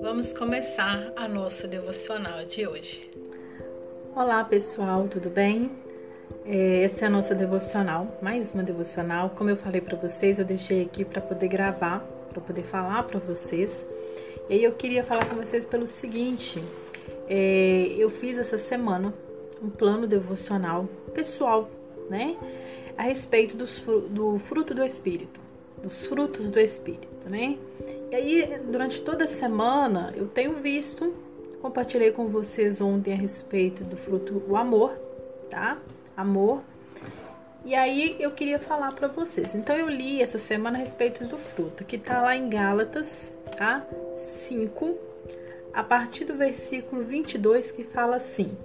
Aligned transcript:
Vamos 0.00 0.32
começar 0.32 1.12
a 1.14 1.28
nossa 1.28 1.68
devocional 1.68 2.46
de 2.46 2.66
hoje. 2.66 3.02
Olá 4.14 4.42
pessoal, 4.44 5.08
tudo 5.08 5.28
bem? 5.28 5.70
É, 6.46 6.84
essa 6.84 7.04
é 7.04 7.08
a 7.08 7.10
nossa 7.10 7.34
devocional, 7.34 8.16
mais 8.22 8.54
uma 8.54 8.62
devocional. 8.62 9.30
Como 9.30 9.50
eu 9.50 9.56
falei 9.58 9.82
para 9.82 9.96
vocês, 9.98 10.38
eu 10.38 10.44
deixei 10.44 10.82
aqui 10.82 11.04
para 11.04 11.20
poder 11.20 11.48
gravar, 11.48 12.00
para 12.30 12.40
poder 12.40 12.62
falar 12.62 13.02
para 13.02 13.18
vocês. 13.18 13.86
E 14.48 14.54
aí 14.54 14.64
eu 14.64 14.72
queria 14.72 15.04
falar 15.04 15.26
com 15.26 15.36
vocês 15.36 15.66
pelo 15.66 15.86
seguinte: 15.86 16.64
é, 17.28 17.88
eu 17.98 18.08
fiz 18.08 18.38
essa 18.38 18.56
semana 18.56 19.12
um 19.62 19.68
plano 19.68 20.06
devocional 20.06 20.88
pessoal, 21.12 21.68
né? 22.08 22.36
A 22.96 23.02
respeito 23.02 23.54
do 23.56 24.38
fruto 24.38 24.72
do 24.72 24.82
Espírito, 24.82 25.45
dos 25.82 26.06
frutos 26.06 26.50
do 26.50 26.58
Espírito, 26.58 27.28
né? 27.28 27.58
E 28.10 28.14
aí, 28.14 28.60
durante 28.70 29.02
toda 29.02 29.24
a 29.24 29.28
semana, 29.28 30.12
eu 30.16 30.26
tenho 30.28 30.54
visto, 30.54 31.14
compartilhei 31.60 32.12
com 32.12 32.28
vocês 32.28 32.80
ontem 32.80 33.12
a 33.12 33.16
respeito 33.16 33.84
do 33.84 33.96
fruto, 33.96 34.42
o 34.48 34.56
amor, 34.56 34.92
tá? 35.50 35.78
Amor. 36.16 36.62
E 37.64 37.74
aí 37.74 38.16
eu 38.20 38.30
queria 38.30 38.60
falar 38.60 38.92
para 38.92 39.08
vocês. 39.08 39.56
Então 39.56 39.74
eu 39.74 39.88
li 39.88 40.22
essa 40.22 40.38
semana 40.38 40.78
a 40.78 40.80
respeito 40.80 41.24
do 41.24 41.36
fruto, 41.36 41.84
que 41.84 41.98
tá 41.98 42.22
lá 42.22 42.36
em 42.36 42.48
Gálatas, 42.48 43.36
tá? 43.56 43.84
5, 44.14 44.96
a 45.74 45.82
partir 45.82 46.24
do 46.24 46.36
versículo 46.36 47.02
22, 47.02 47.72
que 47.72 47.82
fala 47.82 48.16
assim: 48.16 48.56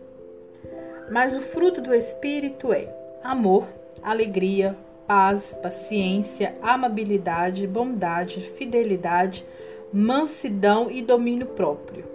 Mas 1.09 1.35
o 1.35 1.41
fruto 1.41 1.81
do 1.81 1.95
espírito 1.95 2.71
é 2.71 2.93
amor, 3.23 3.67
alegria, 4.03 4.77
paz, 5.07 5.53
paciência, 5.61 6.55
amabilidade, 6.61 7.67
bondade, 7.67 8.51
fidelidade, 8.57 9.45
mansidão 9.91 10.89
e 10.89 11.01
domínio 11.01 11.47
próprio. 11.47 12.05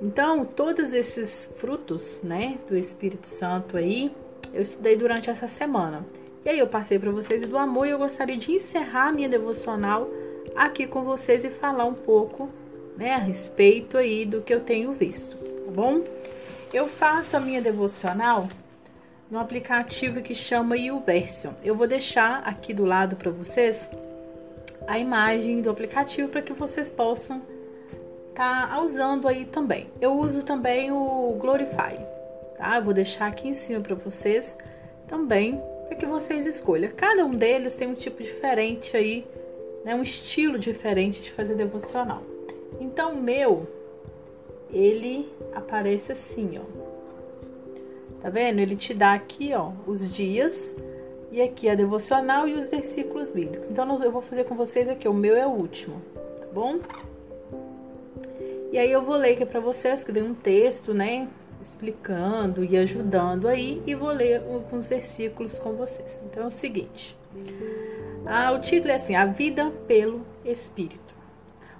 Então, 0.00 0.44
todos 0.44 0.94
esses 0.94 1.44
frutos, 1.56 2.20
né, 2.22 2.58
do 2.68 2.76
Espírito 2.76 3.28
Santo 3.28 3.76
aí, 3.76 4.10
eu 4.52 4.62
estudei 4.62 4.96
durante 4.96 5.30
essa 5.30 5.46
semana. 5.46 6.04
E 6.44 6.48
aí 6.48 6.58
eu 6.58 6.66
passei 6.66 6.98
para 6.98 7.10
vocês 7.12 7.46
do 7.46 7.56
amor 7.56 7.86
e 7.86 7.90
eu 7.90 7.98
gostaria 7.98 8.36
de 8.36 8.52
encerrar 8.52 9.12
minha 9.12 9.28
devocional 9.28 10.08
aqui 10.56 10.86
com 10.86 11.02
vocês 11.04 11.44
e 11.44 11.50
falar 11.50 11.84
um 11.84 11.94
pouco, 11.94 12.50
né, 12.96 13.14
a 13.14 13.18
respeito 13.18 13.96
aí 13.96 14.26
do 14.26 14.42
que 14.42 14.52
eu 14.52 14.60
tenho 14.60 14.92
visto, 14.92 15.36
tá 15.36 15.70
bom? 15.70 16.02
Eu 16.72 16.88
faço 16.88 17.36
a 17.36 17.40
minha 17.40 17.62
devocional 17.62 18.48
no 19.32 19.38
aplicativo 19.38 20.20
que 20.20 20.34
chama 20.34 20.76
YouVersion. 20.76 21.54
Eu 21.64 21.74
vou 21.74 21.86
deixar 21.86 22.40
aqui 22.40 22.74
do 22.74 22.84
lado 22.84 23.16
para 23.16 23.30
vocês 23.30 23.90
a 24.86 24.98
imagem 24.98 25.62
do 25.62 25.70
aplicativo 25.70 26.28
para 26.28 26.42
que 26.42 26.52
vocês 26.52 26.90
possam 26.90 27.40
estar 28.28 28.68
tá 28.68 28.82
usando 28.82 29.26
aí 29.26 29.46
também. 29.46 29.88
Eu 29.98 30.12
uso 30.12 30.42
também 30.42 30.92
o 30.92 31.34
Glorify, 31.40 31.96
tá? 32.58 32.76
Eu 32.76 32.84
vou 32.84 32.92
deixar 32.92 33.26
aqui 33.28 33.48
em 33.48 33.54
cima 33.54 33.80
para 33.80 33.94
vocês 33.94 34.58
também 35.08 35.58
para 35.88 35.96
que 35.96 36.04
vocês 36.04 36.44
escolham. 36.44 36.92
Cada 36.94 37.24
um 37.24 37.34
deles 37.34 37.74
tem 37.74 37.88
um 37.88 37.94
tipo 37.94 38.22
diferente 38.22 38.94
aí, 38.94 39.26
né? 39.82 39.94
Um 39.94 40.02
estilo 40.02 40.58
diferente 40.58 41.22
de 41.22 41.32
fazer 41.32 41.54
devocional. 41.54 42.22
Então 42.78 43.14
o 43.14 43.22
meu 43.22 43.66
ele 44.70 45.26
aparece 45.54 46.12
assim, 46.12 46.58
ó. 46.58 46.81
Tá 48.22 48.30
vendo? 48.30 48.60
Ele 48.60 48.76
te 48.76 48.94
dá 48.94 49.14
aqui, 49.14 49.52
ó, 49.52 49.72
os 49.84 50.14
dias 50.14 50.76
e 51.32 51.42
aqui 51.42 51.68
a 51.68 51.74
devocional 51.74 52.46
e 52.46 52.52
os 52.52 52.68
versículos 52.68 53.30
bíblicos. 53.30 53.68
Então 53.68 54.00
eu 54.00 54.12
vou 54.12 54.22
fazer 54.22 54.44
com 54.44 54.54
vocês 54.54 54.88
aqui, 54.88 55.08
o 55.08 55.14
meu 55.14 55.34
é 55.34 55.46
o 55.46 55.50
último, 55.50 56.00
tá 56.40 56.46
bom? 56.52 56.78
E 58.70 58.78
aí 58.78 58.92
eu 58.92 59.02
vou 59.02 59.16
ler 59.16 59.32
aqui 59.32 59.44
para 59.44 59.60
vocês, 59.60 60.04
que 60.04 60.12
dei 60.12 60.22
um 60.22 60.34
texto, 60.34 60.94
né, 60.94 61.28
explicando 61.60 62.64
e 62.64 62.76
ajudando 62.76 63.48
aí 63.48 63.82
e 63.86 63.94
vou 63.94 64.10
ler 64.10 64.42
alguns 64.42 64.88
versículos 64.88 65.58
com 65.58 65.72
vocês. 65.72 66.22
Então 66.24 66.44
é 66.44 66.46
o 66.46 66.50
seguinte: 66.50 67.16
ah, 68.24 68.52
o 68.52 68.60
título 68.60 68.92
é 68.92 68.96
assim: 68.96 69.14
A 69.14 69.26
vida 69.26 69.70
pelo 69.88 70.24
Espírito. 70.44 71.12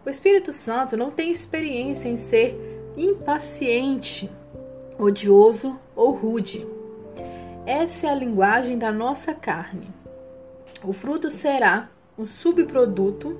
O 0.05 0.11
Espírito 0.11 0.53
Santo 0.53 0.97
não 0.97 1.11
tem 1.11 1.31
experiência 1.31 2.09
em 2.09 2.17
ser 2.17 2.59
impaciente 2.97 4.31
odioso 4.99 5.79
ou 5.95 6.13
rude. 6.13 6.67
Essa 7.65 8.09
é 8.09 8.11
a 8.11 8.15
linguagem 8.15 8.79
da 8.79 8.91
nossa 8.91 9.33
carne. 9.35 9.89
O 10.83 10.93
fruto 10.93 11.31
será 11.31 11.89
um 12.19 12.27
subproduto, 12.27 13.39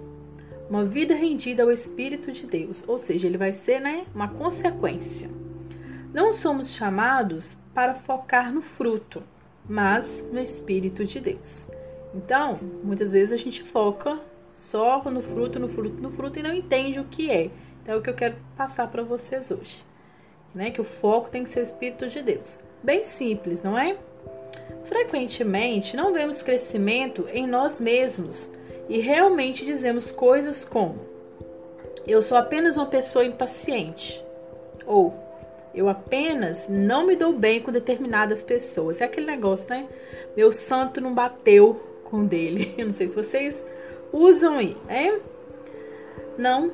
uma 0.71 0.85
vida 0.85 1.15
rendida 1.15 1.63
ao 1.63 1.71
Espírito 1.71 2.31
de 2.31 2.47
Deus, 2.47 2.85
ou 2.87 2.97
seja, 2.97 3.27
ele 3.27 3.37
vai 3.37 3.53
ser 3.53 3.81
né, 3.81 4.07
uma 4.15 4.29
consequência. 4.29 5.31
Não 6.15 6.33
somos 6.33 6.75
chamados 6.75 7.57
para 7.75 7.95
focar 7.95 8.53
no 8.53 8.63
fruto, 8.63 9.23
mas 9.69 10.29
no 10.33 10.41
Espírito 10.41 11.05
de 11.05 11.19
Deus. 11.19 11.69
Então, 12.15 12.61
muitas 12.85 13.13
vezes 13.13 13.33
a 13.33 13.37
gente 13.37 13.63
foca 13.63 14.21
só 14.53 15.03
no 15.11 15.23
fruto, 15.23 15.59
no 15.59 15.69
fruto, 15.69 16.01
no 16.01 16.11
fruto 16.11 16.39
e 16.39 16.43
não 16.43 16.53
entende 16.53 17.01
o 17.01 17.05
que 17.05 17.31
é. 17.31 17.51
Então, 17.83 17.95
é 17.95 17.99
o 17.99 18.03
que 18.03 18.11
eu 18.11 18.15
quero 18.15 18.37
passar 18.57 18.89
para 18.89 19.03
vocês 19.03 19.51
hoje 19.51 19.92
né? 20.55 20.71
Que 20.71 20.81
o 20.81 20.85
foco 20.85 21.31
tem 21.31 21.45
que 21.45 21.51
ser 21.51 21.61
o 21.61 21.65
Espírito 21.65 22.09
de 22.09 22.23
Deus. 22.23 22.59
Bem 22.83 23.05
simples, 23.05 23.63
não 23.63 23.79
é? 23.79 23.97
Frequentemente 24.85 25.97
não 25.97 26.13
vemos 26.13 26.43
crescimento 26.43 27.27
em 27.33 27.47
nós 27.47 27.81
mesmos 27.81 28.51
e 28.89 28.99
realmente 28.99 29.65
dizemos 29.65 30.11
coisas 30.11 30.65
como: 30.65 30.99
Eu 32.07 32.21
sou 32.21 32.37
apenas 32.37 32.77
uma 32.77 32.87
pessoa 32.87 33.25
impaciente. 33.25 34.25
Ou 34.85 35.15
eu 35.75 35.89
apenas 35.89 36.69
não 36.69 37.07
me 37.07 37.17
dou 37.17 37.33
bem 37.33 37.61
com 37.61 37.73
determinadas 37.73 38.43
pessoas. 38.43 39.01
É 39.01 39.05
aquele 39.05 39.27
negócio, 39.27 39.71
né? 39.71 39.89
Meu 40.37 40.53
santo 40.53 41.01
não 41.01 41.15
bateu 41.15 41.81
com 42.05 42.25
dele. 42.25 42.75
Eu 42.77 42.87
não 42.87 42.93
sei 42.93 43.09
se 43.09 43.15
vocês 43.15 43.67
usam 44.13 44.59
aí, 44.59 44.77
né? 44.87 45.19
Não 46.37 46.71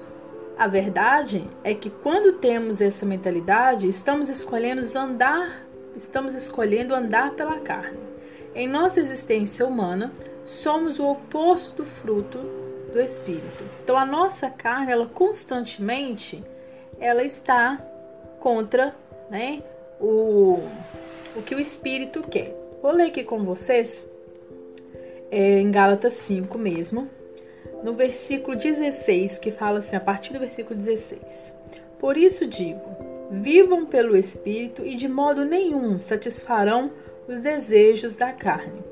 a 0.58 0.66
verdade 0.66 1.48
é 1.62 1.72
que 1.72 1.88
quando 1.88 2.38
temos 2.38 2.80
essa 2.80 3.06
mentalidade, 3.06 3.88
estamos 3.88 4.28
escolhendo 4.28 4.82
andar, 4.96 5.64
estamos 5.94 6.34
escolhendo 6.34 6.94
andar 6.94 7.34
pela 7.34 7.60
carne. 7.60 7.98
Em 8.54 8.66
nossa 8.66 8.98
existência 8.98 9.64
humana, 9.66 10.12
somos 10.44 10.98
o 10.98 11.06
oposto 11.06 11.76
do 11.76 11.86
fruto 11.86 12.38
do 12.92 13.00
espírito. 13.00 13.64
Então 13.84 13.96
a 13.96 14.04
nossa 14.04 14.50
carne, 14.50 14.90
ela 14.90 15.06
constantemente 15.06 16.42
ela 16.98 17.22
está 17.22 17.80
contra, 18.40 18.96
né, 19.30 19.62
o 20.00 20.60
o 21.38 21.42
que 21.42 21.54
o 21.54 21.60
espírito 21.60 22.22
quer. 22.22 22.52
Vou 22.82 22.92
ler 22.92 23.06
aqui 23.06 23.22
com 23.22 23.44
vocês 23.44 24.10
é, 25.30 25.60
em 25.60 25.70
Gálatas 25.70 26.14
5 26.14 26.58
mesmo, 26.58 27.08
no 27.82 27.92
versículo 27.92 28.56
16, 28.56 29.38
que 29.38 29.50
fala 29.50 29.78
assim, 29.78 29.96
a 29.96 30.00
partir 30.00 30.32
do 30.32 30.38
versículo 30.38 30.78
16: 30.78 31.54
Por 31.98 32.16
isso 32.16 32.46
digo: 32.46 32.80
vivam 33.30 33.86
pelo 33.86 34.16
Espírito 34.16 34.84
e 34.84 34.94
de 34.94 35.08
modo 35.08 35.44
nenhum 35.44 35.98
satisfarão 35.98 36.90
os 37.26 37.40
desejos 37.40 38.16
da 38.16 38.32
carne. 38.32 38.82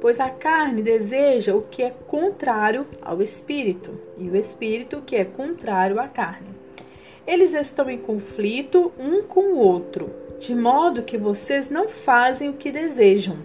Pois 0.00 0.20
a 0.20 0.30
carne 0.30 0.82
deseja 0.82 1.54
o 1.54 1.62
que 1.62 1.82
é 1.82 1.90
contrário 1.90 2.86
ao 3.02 3.20
Espírito, 3.20 3.98
e 4.16 4.28
o 4.28 4.36
Espírito 4.36 4.98
o 4.98 5.02
que 5.02 5.16
é 5.16 5.24
contrário 5.24 5.98
à 5.98 6.06
carne. 6.06 6.48
Eles 7.26 7.52
estão 7.52 7.90
em 7.90 7.98
conflito 7.98 8.92
um 8.98 9.22
com 9.22 9.54
o 9.54 9.58
outro, 9.58 10.10
de 10.38 10.54
modo 10.54 11.02
que 11.02 11.18
vocês 11.18 11.68
não 11.68 11.88
fazem 11.88 12.48
o 12.48 12.54
que 12.54 12.70
desejam. 12.70 13.36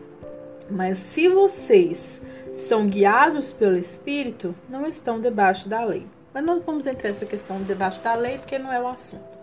Mas 0.70 0.98
se 1.00 1.28
vocês 1.28 2.22
são 2.54 2.86
guiados 2.86 3.52
pelo 3.52 3.76
Espírito 3.76 4.56
não 4.70 4.86
estão 4.86 5.20
debaixo 5.20 5.68
da 5.68 5.84
lei. 5.84 6.06
Mas 6.34 6.46
nós 6.46 6.64
vamos 6.64 6.86
entrar 6.86 7.10
nessa 7.10 7.26
questão 7.26 7.62
debaixo 7.64 8.02
da 8.02 8.14
lei 8.14 8.38
porque 8.38 8.58
não 8.58 8.72
é 8.72 8.80
o 8.80 8.88
assunto. 8.88 9.38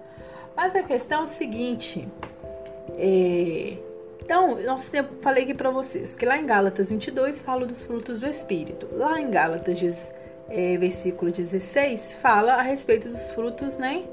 Mas 0.57 0.75
a 0.75 0.83
questão 0.83 1.21
é 1.21 1.25
o 1.25 1.27
seguinte: 1.27 2.09
é, 2.97 3.77
então, 4.23 4.61
eu 4.61 4.79
falei 5.21 5.43
aqui 5.43 5.55
para 5.55 5.71
vocês 5.71 6.15
que 6.15 6.25
lá 6.25 6.39
em 6.39 6.47
Gálatas 6.47 6.89
22 6.91 7.41
fala 7.41 7.67
dos 7.67 7.85
frutos 7.85 8.21
do 8.21 8.27
Espírito. 8.27 8.87
Lá 8.93 9.21
em 9.21 9.29
Gálatas, 9.29 10.13
é, 10.49 10.77
versículo 10.79 11.33
16, 11.33 12.15
fala 12.15 12.55
a 12.55 12.63
respeito 12.63 13.09
dos 13.09 13.33
frutos, 13.33 13.77
né? 13.77 14.05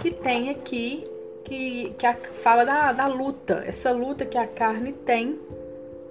Que 0.00 0.10
tem 0.10 0.50
aqui, 0.50 1.04
que, 1.44 1.94
que 1.96 2.06
a, 2.06 2.14
fala 2.42 2.64
da, 2.64 2.92
da 2.92 3.06
luta, 3.06 3.62
essa 3.66 3.92
luta 3.92 4.26
que 4.26 4.36
a 4.36 4.48
carne 4.48 4.92
tem 4.92 5.38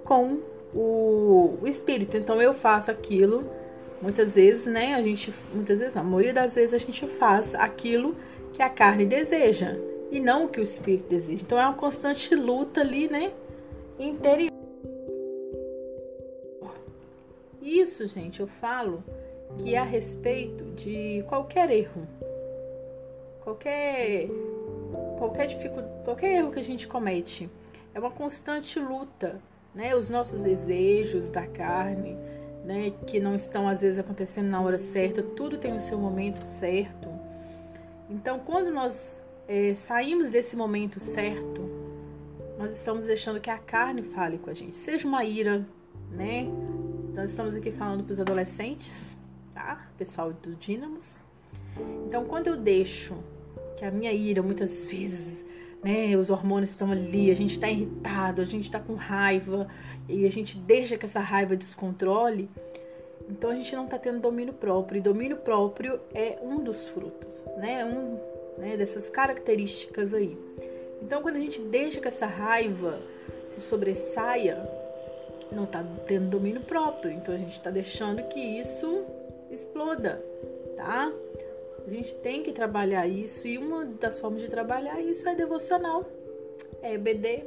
com 0.04 0.38
o, 0.76 1.58
o 1.62 1.66
espírito. 1.66 2.16
Então 2.16 2.40
eu 2.40 2.52
faço 2.52 2.90
aquilo, 2.90 3.50
muitas 4.02 4.34
vezes, 4.36 4.66
né? 4.66 4.94
A 4.94 5.02
gente, 5.02 5.32
muitas 5.52 5.78
vezes, 5.78 5.96
a 5.96 6.02
maioria 6.02 6.34
das 6.34 6.54
vezes 6.54 6.74
a 6.74 6.78
gente 6.78 7.06
faz 7.06 7.54
aquilo 7.54 8.14
que 8.52 8.62
a 8.62 8.68
carne 8.68 9.06
deseja 9.06 9.76
e 10.10 10.20
não 10.20 10.44
o 10.44 10.48
que 10.48 10.60
o 10.60 10.62
espírito 10.62 11.08
deseja. 11.08 11.42
Então 11.42 11.58
é 11.58 11.64
uma 11.64 11.74
constante 11.74 12.34
luta 12.34 12.80
ali, 12.82 13.08
né? 13.08 13.32
Interior. 13.98 14.52
Isso, 17.62 18.06
gente, 18.06 18.40
eu 18.40 18.46
falo 18.46 19.02
que 19.58 19.74
é 19.74 19.78
a 19.78 19.84
respeito 19.84 20.64
de 20.76 21.24
qualquer 21.26 21.70
erro, 21.70 22.06
qualquer 23.40 24.28
qualquer 25.18 25.46
dificuldade, 25.46 26.04
qualquer 26.04 26.36
erro 26.36 26.50
que 26.50 26.60
a 26.60 26.64
gente 26.64 26.86
comete. 26.86 27.50
É 27.94 27.98
uma 27.98 28.10
constante 28.10 28.78
luta, 28.78 29.40
né? 29.76 29.94
Os 29.94 30.08
nossos 30.08 30.42
desejos 30.42 31.30
da 31.30 31.46
carne, 31.46 32.16
né, 32.64 32.92
que 33.06 33.20
não 33.20 33.34
estão 33.34 33.68
às 33.68 33.82
vezes 33.82 33.98
acontecendo 33.98 34.48
na 34.48 34.60
hora 34.60 34.78
certa, 34.78 35.22
tudo 35.22 35.58
tem 35.58 35.74
o 35.74 35.78
seu 35.78 35.98
momento 35.98 36.42
certo. 36.42 37.08
Então, 38.08 38.40
quando 38.40 38.72
nós 38.72 39.22
é, 39.46 39.74
saímos 39.74 40.30
desse 40.30 40.56
momento 40.56 40.98
certo, 40.98 41.70
nós 42.58 42.72
estamos 42.72 43.06
deixando 43.06 43.38
que 43.38 43.50
a 43.50 43.58
carne 43.58 44.02
fale 44.02 44.38
com 44.38 44.48
a 44.48 44.54
gente. 44.54 44.76
Seja 44.76 45.06
uma 45.06 45.22
ira, 45.24 45.66
né? 46.10 46.48
Nós 47.12 47.30
estamos 47.30 47.54
aqui 47.54 47.70
falando 47.70 48.02
para 48.02 48.14
os 48.14 48.20
adolescentes, 48.20 49.20
tá? 49.52 49.86
Pessoal 49.98 50.32
do 50.32 50.54
Dínamos. 50.56 51.20
Então, 52.06 52.24
quando 52.24 52.46
eu 52.46 52.56
deixo 52.56 53.14
que 53.76 53.84
a 53.84 53.90
minha 53.90 54.12
ira, 54.12 54.42
muitas 54.42 54.88
vezes, 54.90 55.46
né? 55.86 56.16
Os 56.16 56.30
hormônios 56.30 56.70
estão 56.70 56.90
ali, 56.90 57.30
a 57.30 57.34
gente 57.36 57.52
está 57.52 57.68
irritado, 57.68 58.42
a 58.42 58.44
gente 58.44 58.64
está 58.64 58.80
com 58.80 58.94
raiva 58.94 59.68
e 60.08 60.26
a 60.26 60.30
gente 60.30 60.58
deixa 60.58 60.98
que 60.98 61.06
essa 61.06 61.20
raiva 61.20 61.56
descontrole. 61.56 62.50
Então 63.30 63.50
a 63.50 63.54
gente 63.54 63.74
não 63.76 63.84
está 63.84 63.96
tendo 63.96 64.18
domínio 64.18 64.52
próprio. 64.52 64.98
E 64.98 65.00
domínio 65.00 65.36
próprio 65.36 66.00
é 66.12 66.38
um 66.42 66.58
dos 66.58 66.88
frutos, 66.88 67.44
né? 67.58 67.84
Um 67.84 68.18
né, 68.58 68.76
dessas 68.76 69.08
características 69.08 70.12
aí. 70.12 70.36
Então 71.00 71.22
quando 71.22 71.36
a 71.36 71.40
gente 71.40 71.60
deixa 71.62 72.00
que 72.00 72.08
essa 72.08 72.26
raiva 72.26 72.98
se 73.46 73.60
sobressaia, 73.60 74.68
não 75.52 75.64
está 75.64 75.84
tendo 76.08 76.28
domínio 76.28 76.62
próprio. 76.62 77.12
Então 77.12 77.32
a 77.32 77.38
gente 77.38 77.52
está 77.52 77.70
deixando 77.70 78.24
que 78.24 78.40
isso 78.40 79.04
exploda, 79.52 80.20
tá? 80.76 81.12
A 81.86 81.90
gente 81.90 82.16
tem 82.16 82.42
que 82.42 82.52
trabalhar 82.52 83.06
isso 83.06 83.46
e 83.46 83.56
uma 83.56 83.84
das 83.84 84.18
formas 84.18 84.42
de 84.42 84.48
trabalhar 84.48 85.00
isso 85.00 85.28
é 85.28 85.36
devocional, 85.36 86.04
é 86.82 86.94
EBD 86.94 87.44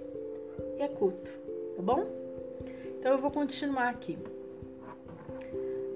e 0.78 0.82
é 0.82 0.88
culto, 0.88 1.30
tá 1.76 1.82
bom? 1.82 2.08
Então 2.98 3.12
eu 3.12 3.18
vou 3.18 3.32
continuar 3.32 3.90
aqui. 3.90 4.18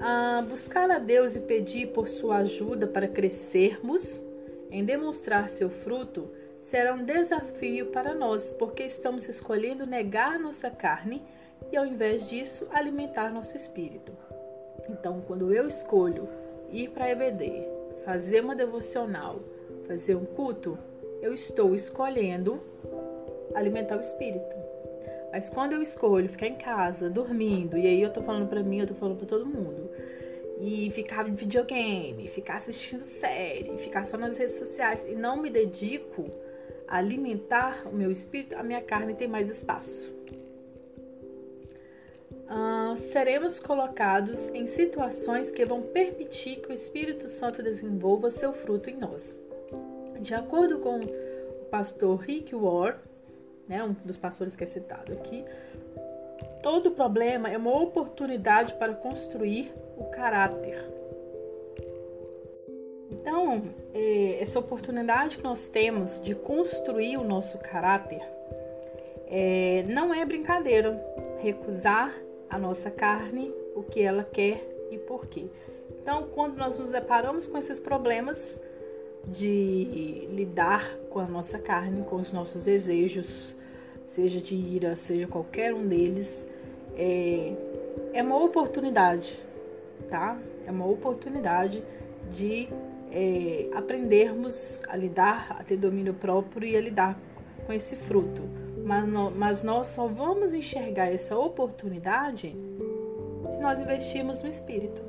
Ah, 0.02 0.46
buscar 0.48 0.92
a 0.92 1.00
Deus 1.00 1.36
e 1.36 1.40
pedir 1.42 1.94
por 1.94 2.10
sua 2.10 2.38
ajuda 2.38 2.86
para 2.86 3.08
crescermos 3.08 4.22
em 4.70 4.84
demonstrar 4.84 5.48
seu 5.48 5.70
fruto 5.70 6.30
será 6.62 6.94
um 6.94 7.06
desafio 7.06 7.88
para 7.88 8.14
nós, 8.14 8.50
porque 8.52 8.84
estamos 8.84 9.30
escolhendo 9.30 9.86
negar 9.86 10.38
nossa 10.40 10.70
carne 10.70 11.24
e, 11.72 11.78
ao 11.78 11.86
invés 11.86 12.28
disso, 12.28 12.68
alimentar 12.72 13.32
nosso 13.32 13.56
espírito. 13.56 14.12
Então, 14.90 15.22
quando 15.22 15.54
eu 15.54 15.68
escolho 15.68 16.28
ir 16.72 16.90
para 16.90 17.10
EBD, 17.10 17.73
fazer 18.06 18.42
uma 18.42 18.56
devocional, 18.56 19.40
fazer 19.88 20.16
um 20.16 20.26
culto, 20.26 20.78
eu 21.22 21.34
estou 21.34 21.74
escolhendo 21.74 22.62
alimentar 23.56 23.98
o 23.98 24.02
espírito. 24.02 24.56
Mas 25.32 25.50
quando 25.50 25.74
eu 25.74 25.82
escolho 25.82 26.30
ficar 26.30 26.48
em 26.48 26.56
casa, 26.56 27.10
dormindo, 27.10 27.78
e 27.78 27.88
aí 27.88 28.02
eu 28.02 28.12
tô 28.12 28.22
falando 28.22 28.48
pra 28.48 28.62
mim, 28.62 28.80
eu 28.82 28.88
tô 28.88 28.94
falando 28.94 29.18
pra 29.18 29.28
todo 29.28 29.46
mundo, 29.46 29.90
e 30.60 30.92
ficar 30.92 31.28
em 31.28 31.34
videogame, 31.34 32.28
ficar 32.28 32.58
assistindo 32.58 33.04
série, 33.04 33.78
ficar 33.78 34.06
só 34.06 34.18
nas 34.18 34.38
redes 34.38 34.56
sociais 34.56 35.06
e 35.10 35.16
não 35.16 35.42
me 35.42 35.50
dedico 35.50 36.30
a 36.88 36.98
alimentar 36.98 37.88
o 37.88 37.96
meu 37.96 38.12
espírito, 38.12 38.56
a 38.56 38.64
minha 38.64 38.82
carne 38.82 39.14
tem 39.16 39.28
mais 39.28 39.50
espaço. 39.50 40.14
Uh, 42.94 42.98
seremos 42.98 43.60
colocados 43.60 44.50
em 44.50 44.66
situações 44.68 45.52
que 45.52 45.66
vão 45.66 45.82
permitir 45.82 46.58
que 46.58 46.70
o 46.70 46.74
Espírito 46.74 47.28
Santo 47.28 47.62
desenvolva 47.62 48.30
seu 48.30 48.54
fruto 48.54 48.90
em 48.90 48.98
nós. 48.98 49.38
De 50.20 50.34
acordo 50.34 50.80
com 50.80 51.00
o 51.00 51.66
pastor 51.70 52.20
Rick 52.20 52.56
Ward, 52.56 53.00
né, 53.68 53.84
um 53.84 53.94
dos 54.06 54.18
pastores 54.18 54.56
que 54.56 54.64
é 54.64 54.68
citado 54.68 55.12
aqui, 55.12 55.44
todo 56.62 56.92
problema 56.92 57.50
é 57.50 57.58
uma 57.58 57.82
oportunidade 57.82 58.74
para 58.76 58.94
construir 58.94 59.74
o 59.98 60.06
caráter. 60.06 60.84
Então, 63.12 63.64
é, 63.94 64.42
essa 64.42 64.60
oportunidade 64.60 65.38
que 65.38 65.44
nós 65.44 65.68
temos 65.68 66.20
de 66.20 66.36
construir 66.36 67.18
o 67.18 67.24
nosso 67.24 67.58
caráter 67.58 68.22
é, 69.28 69.84
não 69.88 70.14
é 70.14 70.26
brincadeira. 70.26 71.02
Recusar 71.40 72.14
a 72.54 72.58
nossa 72.60 72.92
carne, 72.92 73.52
o 73.76 73.82
que 73.82 74.02
ela 74.02 74.24
quer 74.24 74.64
e 74.92 74.98
por 75.00 75.26
quê. 75.26 75.48
Então, 76.00 76.28
quando 76.36 76.56
nós 76.56 76.78
nos 76.78 76.92
deparamos 76.92 77.48
com 77.48 77.58
esses 77.58 77.80
problemas 77.80 78.62
de 79.26 80.28
lidar 80.32 80.96
com 81.10 81.20
a 81.20 81.26
nossa 81.26 81.58
carne, 81.58 82.04
com 82.04 82.18
os 82.18 82.32
nossos 82.32 82.66
desejos, 82.66 83.56
seja 84.06 84.40
de 84.40 84.54
ira, 84.54 84.96
seja 84.96 85.26
qualquer 85.26 85.74
um 85.74 85.88
deles, 85.88 86.48
é, 86.96 87.56
é 88.14 88.22
uma 88.22 88.38
oportunidade, 88.44 89.40
tá? 90.08 90.38
É 90.68 90.72
uma 90.72 90.86
oportunidade 90.86 91.84
de 92.32 92.70
é, 93.12 93.68
aprendermos 93.74 94.80
a 94.88 94.96
lidar, 94.96 95.56
a 95.60 95.64
ter 95.64 95.78
domínio 95.78 96.14
próprio 96.14 96.68
e 96.68 96.78
a 96.78 96.82
lidar 96.82 97.20
com 97.66 97.74
esse 97.74 97.96
fruto. 97.96 98.44
Mas, 98.84 99.08
no, 99.08 99.32
mas 99.32 99.64
nós 99.64 99.88
só 99.88 100.08
vamos 100.08 100.54
enxergar 100.54 101.08
essa 101.08 101.38
oportunidade 101.38 102.56
se 103.50 103.60
nós 103.60 103.80
investirmos 103.80 104.42
no 104.42 104.50
espírito, 104.50 105.02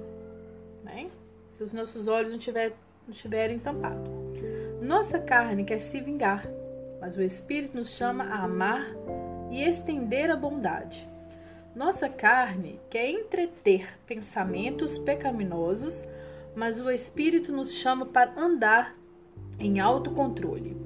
né? 0.82 1.10
Se 1.50 1.62
os 1.62 1.72
nossos 1.72 2.06
olhos 2.06 2.30
não, 2.30 2.38
tiver, 2.38 2.72
não 3.06 3.12
estiverem 3.12 3.58
tampados. 3.58 4.10
Nossa 4.80 5.18
carne 5.18 5.64
quer 5.64 5.78
se 5.78 6.00
vingar, 6.00 6.46
mas 7.00 7.16
o 7.16 7.22
espírito 7.22 7.76
nos 7.76 7.90
chama 7.90 8.24
a 8.24 8.44
amar 8.44 8.86
e 9.50 9.62
estender 9.62 10.30
a 10.30 10.36
bondade. 10.36 11.08
Nossa 11.74 12.08
carne 12.08 12.80
quer 12.88 13.08
entreter 13.10 13.88
pensamentos 14.06 14.98
pecaminosos, 14.98 16.04
mas 16.54 16.80
o 16.80 16.90
espírito 16.90 17.50
nos 17.50 17.72
chama 17.72 18.06
para 18.06 18.38
andar 18.40 18.94
em 19.58 19.80
autocontrole. 19.80 20.76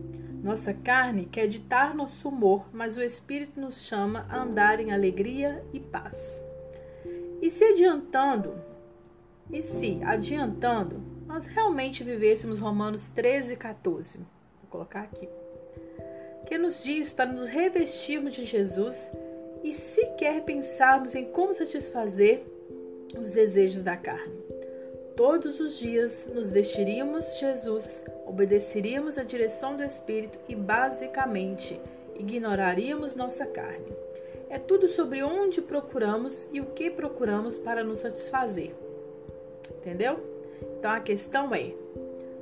Nossa 0.49 0.73
carne 0.73 1.27
quer 1.27 1.47
ditar 1.47 1.95
nosso 1.95 2.27
humor, 2.27 2.71
mas 2.73 2.97
o 2.97 3.03
Espírito 3.03 3.61
nos 3.61 3.87
chama 3.87 4.27
a 4.31 4.41
andar 4.41 4.81
em 4.81 4.93
alegria 4.93 5.63
e 5.75 5.79
paz. 5.79 6.43
E 7.43 7.51
se 7.51 7.63
adiantando, 7.63 8.55
e 9.51 9.61
se 9.61 10.03
adiantando, 10.03 11.03
nós 11.27 11.45
realmente 11.45 12.03
vivêssemos 12.03 12.59
Romanos 12.59 13.11
13, 13.11 13.57
14, 13.57 14.21
vou 14.21 14.71
colocar 14.71 15.03
aqui, 15.03 15.29
que 16.47 16.57
nos 16.57 16.83
diz 16.83 17.13
para 17.13 17.31
nos 17.31 17.47
revestirmos 17.47 18.33
de 18.33 18.47
Jesus 18.47 19.13
e 19.63 19.71
sequer 19.71 20.45
pensarmos 20.45 21.15
em 21.15 21.27
como 21.27 21.53
satisfazer 21.53 22.43
os 23.19 23.33
desejos 23.33 23.83
da 23.83 23.99
carne. 23.99 24.38
Todos 25.19 25.59
os 25.59 25.77
dias 25.77 26.31
nos 26.33 26.53
vestiríamos 26.53 27.41
Jesus, 27.41 28.05
obedeceríamos 28.25 29.19
a 29.19 29.25
direção 29.25 29.77
do 29.77 29.83
Espírito 29.83 30.39
e, 30.49 30.55
basicamente, 30.55 31.81
ignoraríamos 32.17 33.17
nossa 33.17 33.45
carne. 33.45 33.93
É 34.49 34.61
tudo 34.61 34.89
sobre 34.89 35.21
onde 35.25 35.61
procuramos 35.61 36.49
e 36.53 36.61
o 36.61 36.67
que 36.67 36.89
procuramos 36.89 37.59
para 37.59 37.83
nos 37.83 37.99
satisfazer. 37.99 38.73
Entendeu? 39.79 40.21
Então 40.79 40.93
a 40.93 41.01
questão 41.01 41.53
é: 41.53 41.73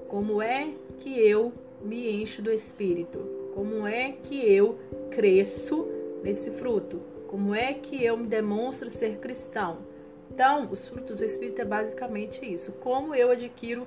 como 0.07 0.43
é 0.43 0.75
que 0.99 1.19
eu 1.19 1.55
me 1.81 2.11
encho 2.11 2.43
do 2.43 2.53
Espírito? 2.53 3.21
Como 3.55 3.87
é 3.87 4.13
que 4.23 4.53
eu 4.53 4.79
cresço 5.11 5.89
nesse 6.23 6.51
fruto? 6.51 7.01
Como 7.27 7.55
é 7.55 7.73
que 7.73 8.05
eu 8.05 8.19
me 8.19 8.27
demonstro 8.27 8.91
ser 8.91 9.17
cristão? 9.17 9.96
Então, 10.37 10.69
os 10.71 10.87
frutos 10.87 11.17
do 11.17 11.25
Espírito 11.25 11.63
é 11.63 11.65
basicamente 11.65 12.45
isso. 12.45 12.71
Como 12.73 13.15
eu 13.15 13.31
adquiro 13.31 13.87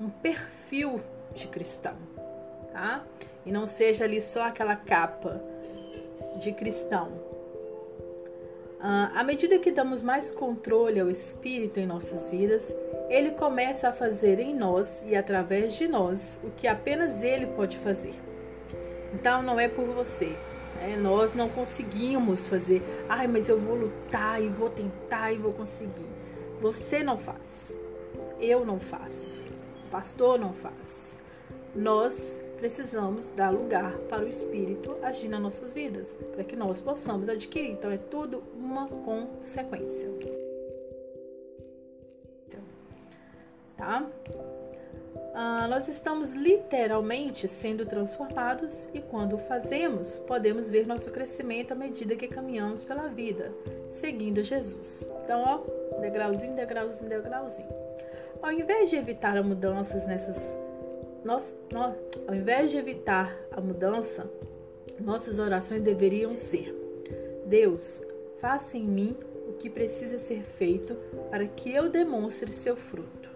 um 0.00 0.08
perfil 0.08 1.00
de 1.34 1.48
cristão, 1.48 1.96
tá? 2.70 3.04
E 3.44 3.50
não 3.50 3.66
seja 3.66 4.04
ali 4.04 4.20
só 4.20 4.46
aquela 4.46 4.76
capa 4.76 5.42
de 6.38 6.52
cristão. 6.52 7.10
Ah, 8.78 9.10
à 9.12 9.24
medida 9.24 9.58
que 9.58 9.72
damos 9.72 10.00
mais 10.00 10.30
controle 10.30 11.00
ao 11.00 11.10
Espírito 11.10 11.80
em 11.80 11.86
nossas 11.86 12.30
vidas, 12.30 12.78
ele 13.08 13.32
começa 13.32 13.88
a 13.88 13.92
fazer 13.92 14.38
em 14.38 14.54
nós 14.54 15.04
e 15.04 15.16
através 15.16 15.74
de 15.74 15.88
nós 15.88 16.38
o 16.44 16.50
que 16.52 16.68
apenas 16.68 17.24
ele 17.24 17.46
pode 17.46 17.76
fazer. 17.76 18.14
Então, 19.12 19.42
não 19.42 19.58
é 19.58 19.66
por 19.66 19.86
você, 19.86 20.38
é, 20.80 20.96
nós 20.96 21.34
não 21.34 21.48
conseguimos 21.48 22.46
fazer, 22.46 22.82
ai, 23.08 23.26
mas 23.26 23.48
eu 23.48 23.58
vou 23.58 23.76
lutar 23.76 24.42
e 24.42 24.48
vou 24.48 24.70
tentar 24.70 25.32
e 25.32 25.38
vou 25.38 25.52
conseguir. 25.52 26.08
Você 26.60 27.02
não 27.02 27.18
faz, 27.18 27.78
eu 28.40 28.64
não 28.64 28.78
faço, 28.78 29.42
o 29.86 29.90
pastor 29.90 30.38
não 30.38 30.52
faz. 30.54 31.18
Nós 31.74 32.42
precisamos 32.56 33.28
dar 33.30 33.50
lugar 33.50 33.92
para 34.08 34.24
o 34.24 34.28
Espírito 34.28 34.96
agir 35.02 35.28
nas 35.28 35.40
nossas 35.40 35.72
vidas, 35.72 36.18
para 36.32 36.42
que 36.42 36.56
nós 36.56 36.80
possamos 36.80 37.28
adquirir. 37.28 37.70
Então 37.72 37.90
é 37.90 37.98
tudo 37.98 38.42
uma 38.56 38.88
consequência. 38.88 40.08
tá? 43.78 44.04
Ah, 45.40 45.68
nós 45.68 45.86
estamos 45.86 46.34
literalmente 46.34 47.46
sendo 47.46 47.86
transformados 47.86 48.88
e 48.92 49.00
quando 49.00 49.34
o 49.34 49.38
fazemos, 49.38 50.16
podemos 50.26 50.68
ver 50.68 50.84
nosso 50.84 51.12
crescimento 51.12 51.70
à 51.70 51.76
medida 51.76 52.16
que 52.16 52.26
caminhamos 52.26 52.82
pela 52.82 53.06
vida, 53.06 53.52
seguindo 53.88 54.42
Jesus. 54.42 55.08
Então, 55.22 55.40
ó, 55.40 56.00
degrauzinho, 56.00 56.56
degrauzinho, 56.56 57.08
degrauzinho. 57.08 57.68
Ao 58.42 58.50
invés 58.50 58.90
de 58.90 58.96
evitar 58.96 59.40
mudanças 59.44 60.08
nessas 60.08 60.58
nós, 61.24 61.56
nós, 61.72 61.94
ao 62.26 62.34
invés 62.34 62.72
de 62.72 62.76
evitar 62.76 63.32
a 63.52 63.60
mudança, 63.60 64.28
nossas 64.98 65.38
orações 65.38 65.82
deveriam 65.82 66.34
ser: 66.34 66.74
Deus, 67.46 68.02
faça 68.40 68.76
em 68.76 68.88
mim 68.88 69.16
o 69.48 69.52
que 69.52 69.70
precisa 69.70 70.18
ser 70.18 70.42
feito 70.42 70.96
para 71.30 71.46
que 71.46 71.72
eu 71.72 71.88
demonstre 71.88 72.52
seu 72.52 72.74
fruto. 72.74 73.27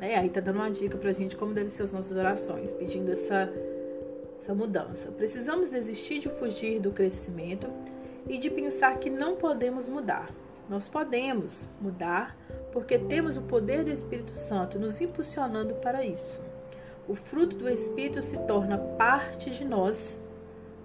É, 0.00 0.16
aí 0.16 0.30
tá 0.30 0.40
dando 0.40 0.56
uma 0.56 0.70
dica 0.70 0.96
pra 0.96 1.12
gente 1.12 1.36
como 1.36 1.52
devem 1.52 1.68
ser 1.68 1.82
as 1.82 1.92
nossas 1.92 2.16
orações, 2.16 2.72
pedindo 2.72 3.12
essa, 3.12 3.52
essa 4.40 4.54
mudança. 4.54 5.12
Precisamos 5.12 5.70
desistir 5.70 6.20
de 6.20 6.30
fugir 6.30 6.80
do 6.80 6.90
crescimento 6.90 7.68
e 8.26 8.38
de 8.38 8.48
pensar 8.48 8.98
que 8.98 9.10
não 9.10 9.36
podemos 9.36 9.88
mudar. 9.88 10.30
Nós 10.70 10.88
podemos 10.88 11.68
mudar 11.80 12.34
porque 12.72 12.98
temos 12.98 13.36
o 13.36 13.42
poder 13.42 13.84
do 13.84 13.90
Espírito 13.90 14.34
Santo 14.34 14.78
nos 14.78 15.00
impulsionando 15.02 15.74
para 15.74 16.04
isso. 16.04 16.42
O 17.06 17.14
fruto 17.14 17.56
do 17.56 17.68
Espírito 17.68 18.22
se 18.22 18.38
torna 18.46 18.78
parte 18.78 19.50
de 19.50 19.64
nós 19.64 20.22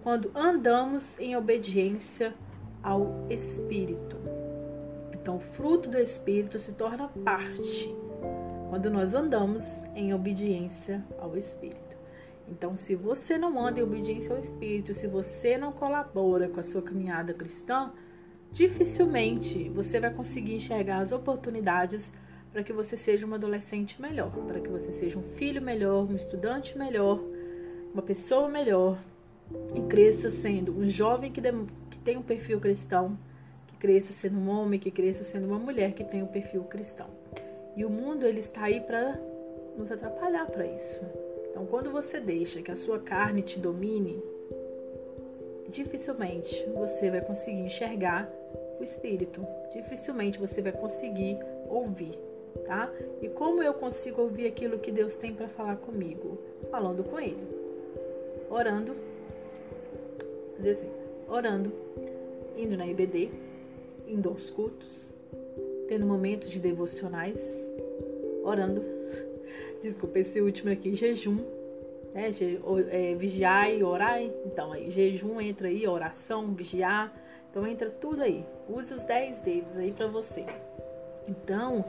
quando 0.03 0.29
andamos 0.35 1.17
em 1.19 1.37
obediência 1.37 2.33
ao 2.83 3.25
Espírito. 3.29 4.17
Então, 5.13 5.37
o 5.37 5.39
fruto 5.39 5.89
do 5.89 5.97
Espírito 5.97 6.59
se 6.59 6.73
torna 6.73 7.07
parte 7.23 8.04
quando 8.69 8.89
nós 8.89 9.13
andamos 9.13 9.85
em 9.95 10.13
obediência 10.13 11.03
ao 11.19 11.37
Espírito. 11.37 11.95
Então, 12.47 12.75
se 12.75 12.95
você 12.95 13.37
não 13.37 13.59
anda 13.59 13.79
em 13.79 13.83
obediência 13.83 14.33
ao 14.33 14.39
Espírito, 14.39 14.93
se 14.93 15.07
você 15.07 15.57
não 15.57 15.71
colabora 15.71 16.47
com 16.47 16.59
a 16.59 16.63
sua 16.63 16.81
caminhada 16.81 17.33
cristã, 17.33 17.91
dificilmente 18.51 19.69
você 19.69 19.99
vai 19.99 20.13
conseguir 20.13 20.55
enxergar 20.55 20.99
as 20.99 21.11
oportunidades 21.11 22.15
para 22.51 22.63
que 22.63 22.71
você 22.71 22.95
seja 22.95 23.25
um 23.25 23.33
adolescente 23.33 24.01
melhor, 24.01 24.31
para 24.31 24.59
que 24.59 24.69
você 24.69 24.93
seja 24.93 25.19
um 25.19 25.23
filho 25.23 25.61
melhor, 25.61 26.09
um 26.09 26.15
estudante 26.15 26.77
melhor, 26.77 27.19
uma 27.91 28.01
pessoa 28.01 28.47
melhor 28.47 28.97
e 29.73 29.81
cresça 29.81 30.31
sendo 30.31 30.77
um 30.77 30.87
jovem 30.87 31.31
que, 31.31 31.41
que 31.41 31.99
tem 31.99 32.17
um 32.17 32.21
perfil 32.21 32.59
cristão, 32.59 33.17
que 33.67 33.75
cresça 33.75 34.13
sendo 34.13 34.37
um 34.37 34.49
homem, 34.49 34.79
que 34.79 34.91
cresça 34.91 35.23
sendo 35.23 35.47
uma 35.47 35.59
mulher 35.59 35.93
que 35.93 36.03
tem 36.03 36.23
um 36.23 36.27
perfil 36.27 36.63
cristão. 36.63 37.09
E 37.75 37.83
o 37.83 37.89
mundo 37.89 38.25
ele 38.25 38.39
está 38.39 38.63
aí 38.63 38.79
para 38.79 39.19
nos 39.77 39.91
atrapalhar 39.91 40.47
para 40.47 40.65
isso. 40.65 41.05
Então, 41.49 41.65
quando 41.65 41.91
você 41.91 42.19
deixa 42.19 42.61
que 42.61 42.71
a 42.71 42.75
sua 42.75 42.99
carne 42.99 43.41
te 43.41 43.59
domine, 43.59 44.21
dificilmente 45.69 46.65
você 46.73 47.09
vai 47.09 47.21
conseguir 47.21 47.61
enxergar 47.61 48.29
o 48.79 48.83
espírito. 48.83 49.45
Dificilmente 49.73 50.39
você 50.39 50.61
vai 50.61 50.71
conseguir 50.71 51.37
ouvir, 51.69 52.17
tá? 52.65 52.91
E 53.21 53.29
como 53.29 53.61
eu 53.61 53.73
consigo 53.73 54.21
ouvir 54.21 54.47
aquilo 54.47 54.79
que 54.79 54.91
Deus 54.91 55.17
tem 55.17 55.33
para 55.33 55.47
falar 55.47 55.77
comigo? 55.77 56.37
Falando 56.69 57.03
com 57.03 57.19
Ele, 57.19 57.47
orando, 58.49 58.95
assim, 60.59 60.89
orando, 61.27 61.71
indo 62.57 62.77
na 62.77 62.87
IBD, 62.87 63.29
indo 64.07 64.29
aos 64.29 64.49
cultos, 64.49 65.14
tendo 65.87 66.05
momentos 66.05 66.49
de 66.49 66.59
devocionais, 66.59 67.71
orando. 68.43 68.83
Desculpa, 69.81 70.19
esse 70.19 70.41
último 70.41 70.71
aqui, 70.71 70.93
jejum, 70.93 71.37
né? 72.13 72.31
Je, 72.31 72.59
é, 72.89 73.13
vigiar 73.15 73.71
e 73.71 73.83
orar. 73.83 74.21
Então, 74.21 74.71
aí, 74.71 74.89
jejum 74.89 75.39
entra 75.41 75.67
aí, 75.67 75.87
oração, 75.87 76.53
vigiar. 76.53 77.13
Então, 77.49 77.67
entra 77.67 77.89
tudo 77.89 78.23
aí. 78.23 78.45
Use 78.67 78.93
os 78.93 79.03
10 79.03 79.41
dedos 79.41 79.77
aí 79.77 79.91
para 79.91 80.07
você. 80.07 80.45
Então, 81.27 81.85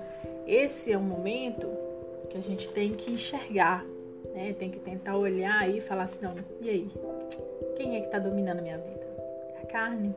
esse 0.46 0.92
é 0.92 0.98
um 0.98 1.02
momento 1.02 1.68
que 2.30 2.36
a 2.36 2.40
gente 2.40 2.68
tem 2.70 2.92
que 2.92 3.12
enxergar, 3.12 3.84
né? 4.34 4.54
Tem 4.58 4.70
que 4.70 4.78
tentar 4.78 5.16
olhar 5.16 5.60
aí 5.60 5.78
e 5.78 5.80
falar 5.80 6.04
assim: 6.04 6.24
não, 6.24 6.34
e 6.60 6.70
aí? 6.70 6.90
Quem 7.76 7.96
é 7.96 8.00
que 8.00 8.06
está 8.06 8.18
dominando 8.18 8.58
a 8.58 8.62
minha 8.62 8.78
vida? 8.78 9.06
É 9.54 9.62
a 9.62 9.66
carne? 9.66 10.14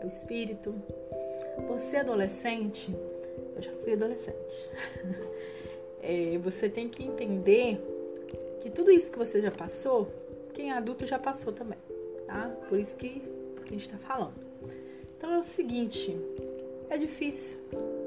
É 0.00 0.04
o 0.04 0.08
espírito? 0.08 0.74
Você, 1.68 1.98
adolescente, 1.98 2.94
eu 3.56 3.62
já 3.62 3.72
fui 3.72 3.92
adolescente. 3.92 4.70
é, 6.02 6.38
você 6.38 6.68
tem 6.68 6.88
que 6.88 7.04
entender 7.04 7.80
que 8.60 8.70
tudo 8.70 8.90
isso 8.90 9.12
que 9.12 9.18
você 9.18 9.40
já 9.40 9.50
passou, 9.50 10.10
quem 10.52 10.70
é 10.70 10.74
adulto 10.74 11.06
já 11.06 11.18
passou 11.18 11.52
também, 11.52 11.78
tá? 12.26 12.48
Por 12.68 12.78
isso 12.78 12.96
que 12.96 13.22
a 13.62 13.66
gente 13.66 13.86
está 13.86 13.98
falando. 13.98 14.34
Então 15.16 15.32
é 15.34 15.38
o 15.38 15.42
seguinte, 15.42 16.16
é 16.90 16.96
difícil, 16.96 17.58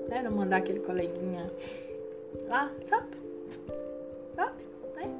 né? 0.07 0.21
Não 0.21 0.31
mandar 0.31 0.57
aquele 0.57 0.79
coleguinha 0.79 1.51
lá, 2.47 2.71
tá? 2.87 3.05
Tá? 4.35 4.53
Né? 4.95 5.11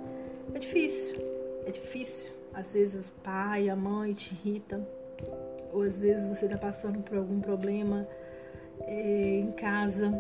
É 0.53 0.59
difícil, 0.59 1.17
é 1.65 1.71
difícil. 1.71 2.31
Às 2.53 2.73
vezes 2.73 3.07
o 3.07 3.11
pai, 3.23 3.69
a 3.69 3.75
mãe 3.75 4.13
te 4.13 4.33
irritam, 4.33 4.87
ou 5.71 5.83
às 5.83 6.01
vezes 6.01 6.27
você 6.27 6.45
está 6.45 6.57
passando 6.57 7.01
por 7.03 7.17
algum 7.17 7.39
problema 7.39 8.07
em 8.85 9.51
casa. 9.51 10.11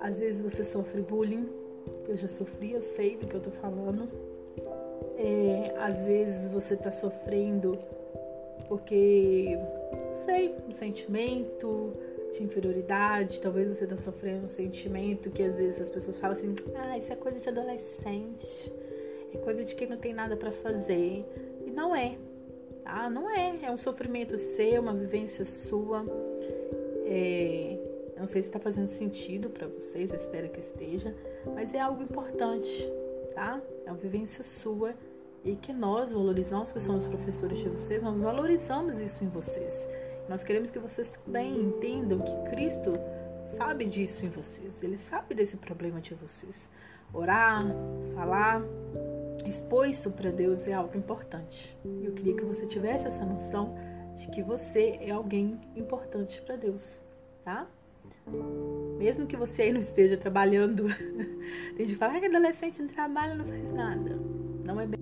Às 0.00 0.20
vezes 0.20 0.40
você 0.40 0.64
sofre 0.64 1.02
bullying, 1.02 1.48
eu 2.08 2.16
já 2.16 2.28
sofri, 2.28 2.72
eu 2.72 2.82
sei 2.82 3.16
do 3.16 3.26
que 3.26 3.34
eu 3.34 3.40
tô 3.40 3.50
falando. 3.50 4.08
É, 5.16 5.74
às 5.78 6.06
vezes 6.06 6.48
você 6.48 6.76
tá 6.76 6.90
sofrendo 6.90 7.78
porque, 8.66 9.58
sei, 10.12 10.54
um 10.66 10.70
sentimento 10.70 11.92
de 12.32 12.44
inferioridade, 12.44 13.40
talvez 13.40 13.68
você 13.68 13.86
tá 13.86 13.96
sofrendo 13.96 14.46
um 14.46 14.48
sentimento 14.48 15.30
que 15.30 15.42
às 15.42 15.56
vezes 15.56 15.80
as 15.80 15.90
pessoas 15.90 16.18
falam 16.18 16.36
assim: 16.36 16.54
ah, 16.76 16.96
isso 16.96 17.12
é 17.12 17.16
coisa 17.16 17.40
de 17.40 17.48
adolescente, 17.48 18.72
é 19.34 19.38
coisa 19.38 19.64
de 19.64 19.74
quem 19.74 19.88
não 19.88 19.96
tem 19.96 20.14
nada 20.14 20.36
para 20.36 20.52
fazer. 20.52 21.24
E 21.66 21.70
não 21.70 21.94
é, 21.94 22.16
tá? 22.84 23.10
Não 23.10 23.28
é, 23.28 23.64
é 23.64 23.70
um 23.70 23.78
sofrimento 23.78 24.38
seu, 24.38 24.82
uma 24.82 24.94
vivência 24.94 25.44
sua. 25.44 26.04
É, 27.12 27.76
não 28.16 28.26
sei 28.26 28.40
se 28.40 28.48
está 28.48 28.60
fazendo 28.60 28.86
sentido 28.86 29.50
para 29.50 29.66
vocês, 29.66 30.12
eu 30.12 30.16
espero 30.16 30.48
que 30.48 30.60
esteja, 30.60 31.12
mas 31.54 31.74
é 31.74 31.80
algo 31.80 32.02
importante, 32.02 32.88
tá? 33.34 33.60
É 33.84 33.90
uma 33.90 33.98
vivência 33.98 34.44
sua 34.44 34.94
e 35.44 35.56
que 35.56 35.72
nós 35.72 36.12
valorizamos, 36.12 36.72
que 36.72 36.78
somos 36.80 37.06
professores 37.06 37.58
de 37.58 37.68
vocês, 37.68 38.02
nós 38.02 38.20
valorizamos 38.20 39.00
isso 39.00 39.24
em 39.24 39.28
vocês. 39.28 39.88
Nós 40.28 40.44
queremos 40.44 40.70
que 40.70 40.78
vocês 40.78 41.10
também 41.10 41.58
entendam 41.60 42.20
que 42.20 42.50
Cristo 42.50 42.92
sabe 43.48 43.86
disso 43.86 44.24
em 44.24 44.28
vocês, 44.28 44.80
ele 44.82 44.96
sabe 44.96 45.34
desse 45.34 45.56
problema 45.56 46.00
de 46.00 46.14
vocês. 46.14 46.70
Orar, 47.12 47.66
falar, 48.14 48.62
expor 49.44 49.88
isso 49.88 50.12
para 50.12 50.30
Deus 50.30 50.68
é 50.68 50.74
algo 50.74 50.96
importante. 50.96 51.76
Eu 52.02 52.12
queria 52.12 52.36
que 52.36 52.44
você 52.44 52.66
tivesse 52.66 53.08
essa 53.08 53.24
noção 53.24 53.74
de 54.16 54.28
que 54.28 54.42
você 54.42 54.98
é 55.00 55.10
alguém 55.10 55.60
importante 55.76 56.40
para 56.42 56.56
Deus, 56.56 57.02
tá? 57.44 57.66
Mesmo 58.98 59.26
que 59.26 59.36
você 59.36 59.62
aí 59.62 59.72
não 59.72 59.80
esteja 59.80 60.16
trabalhando, 60.16 60.84
tem 61.76 61.86
gente 61.86 61.94
que 61.94 61.96
falar 61.96 62.20
que 62.20 62.26
adolescente 62.26 62.80
não 62.80 62.88
trabalha, 62.88 63.34
não 63.34 63.44
faz 63.44 63.72
nada. 63.72 64.18
Não 64.64 64.80
é 64.80 64.86
bem. 64.86 65.00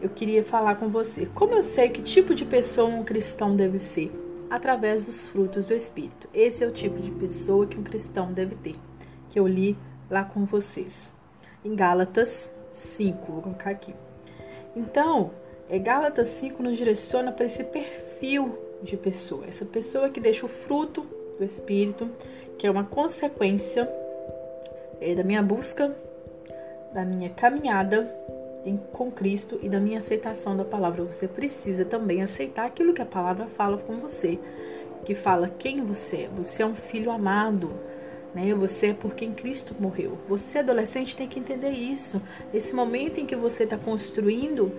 Eu 0.00 0.10
queria 0.10 0.44
falar 0.44 0.76
com 0.76 0.88
você. 0.88 1.26
Como 1.26 1.54
eu 1.54 1.62
sei 1.62 1.88
que 1.88 2.02
tipo 2.02 2.34
de 2.34 2.44
pessoa 2.44 2.88
um 2.88 3.04
cristão 3.04 3.56
deve 3.56 3.78
ser? 3.78 4.12
Através 4.50 5.06
dos 5.06 5.24
frutos 5.24 5.66
do 5.66 5.74
Espírito. 5.74 6.28
Esse 6.32 6.64
é 6.64 6.66
o 6.66 6.72
tipo 6.72 7.00
de 7.00 7.10
pessoa 7.10 7.66
que 7.66 7.78
um 7.78 7.82
cristão 7.82 8.32
deve 8.32 8.54
ter, 8.56 8.76
que 9.28 9.38
eu 9.38 9.46
li 9.46 9.76
lá 10.10 10.24
com 10.24 10.44
vocês. 10.44 11.16
Em 11.64 11.74
Gálatas 11.74 12.54
5, 12.70 13.32
vou 13.32 13.42
colocar 13.42 13.70
aqui. 13.70 13.94
Então, 14.74 15.32
é, 15.68 15.78
Gálatas 15.78 16.28
5 16.28 16.62
nos 16.62 16.76
direciona 16.76 17.32
para 17.32 17.46
esse 17.46 17.64
perfil 17.64 18.58
de 18.82 18.96
pessoa. 18.96 19.44
Essa 19.46 19.64
pessoa 19.64 20.08
que 20.08 20.20
deixa 20.20 20.46
o 20.46 20.48
fruto 20.48 21.06
do 21.38 21.44
Espírito, 21.44 22.08
que 22.56 22.66
é 22.66 22.70
uma 22.70 22.84
consequência 22.84 23.88
é, 25.00 25.14
da 25.14 25.22
minha 25.22 25.42
busca, 25.42 25.94
da 26.92 27.04
minha 27.04 27.30
caminhada 27.30 28.12
com 28.92 29.10
Cristo 29.10 29.58
e 29.62 29.68
da 29.68 29.80
minha 29.80 29.98
aceitação 29.98 30.56
da 30.56 30.64
palavra. 30.64 31.04
Você 31.04 31.28
precisa 31.28 31.84
também 31.84 32.22
aceitar 32.22 32.66
aquilo 32.66 32.92
que 32.92 33.02
a 33.02 33.06
palavra 33.06 33.46
fala 33.46 33.78
com 33.78 33.96
você, 33.98 34.38
que 35.04 35.14
fala 35.14 35.48
quem 35.48 35.84
você 35.84 36.22
é. 36.22 36.28
Você 36.36 36.62
é 36.62 36.66
um 36.66 36.74
filho 36.74 37.10
amado 37.10 37.72
né? 38.38 38.54
Você 38.54 38.88
é 38.88 38.94
por 38.94 39.14
quem 39.14 39.32
Cristo 39.32 39.74
morreu. 39.80 40.16
Você, 40.28 40.60
adolescente, 40.60 41.16
tem 41.16 41.26
que 41.26 41.40
entender 41.40 41.72
isso. 41.72 42.22
Esse 42.54 42.72
momento 42.72 43.18
em 43.18 43.26
que 43.26 43.34
você 43.34 43.64
está 43.64 43.76
construindo 43.76 44.72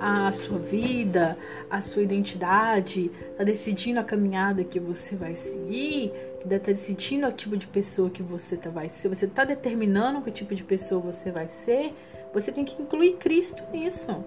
a 0.00 0.32
sua 0.32 0.58
vida, 0.58 1.38
a 1.70 1.80
sua 1.80 2.02
identidade, 2.02 3.12
está 3.30 3.44
decidindo 3.44 4.00
a 4.00 4.04
caminhada 4.04 4.64
que 4.64 4.80
você 4.80 5.14
vai 5.14 5.36
seguir, 5.36 6.12
está 6.44 6.72
decidindo 6.72 7.28
o 7.28 7.32
tipo 7.32 7.56
de 7.56 7.68
pessoa 7.68 8.10
que 8.10 8.22
você 8.22 8.56
tá, 8.56 8.68
vai 8.68 8.88
ser, 8.88 9.08
você 9.08 9.26
está 9.26 9.44
determinando 9.44 10.20
que 10.20 10.32
tipo 10.32 10.54
de 10.54 10.64
pessoa 10.64 11.00
você 11.00 11.30
vai 11.30 11.48
ser, 11.48 11.94
você 12.32 12.50
tem 12.50 12.64
que 12.64 12.82
incluir 12.82 13.14
Cristo 13.14 13.62
nisso. 13.72 14.24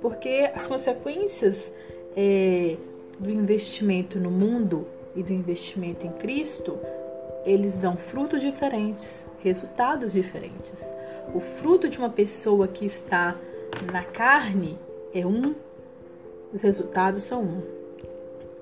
Porque 0.00 0.50
as 0.54 0.66
consequências 0.66 1.76
é, 2.16 2.78
do 3.18 3.30
investimento 3.30 4.18
no 4.18 4.30
mundo 4.30 4.86
e 5.14 5.22
do 5.22 5.30
investimento 5.30 6.06
em 6.06 6.12
Cristo, 6.12 6.78
eles 7.44 7.76
dão 7.76 7.96
frutos 7.96 8.40
diferentes, 8.40 9.28
resultados 9.42 10.12
diferentes. 10.12 10.92
O 11.34 11.40
fruto 11.40 11.88
de 11.88 11.98
uma 11.98 12.10
pessoa 12.10 12.66
que 12.68 12.84
está 12.84 13.36
na 13.92 14.02
carne 14.02 14.78
é 15.14 15.26
um, 15.26 15.54
os 16.52 16.62
resultados 16.62 17.22
são 17.22 17.42
um. 17.42 17.62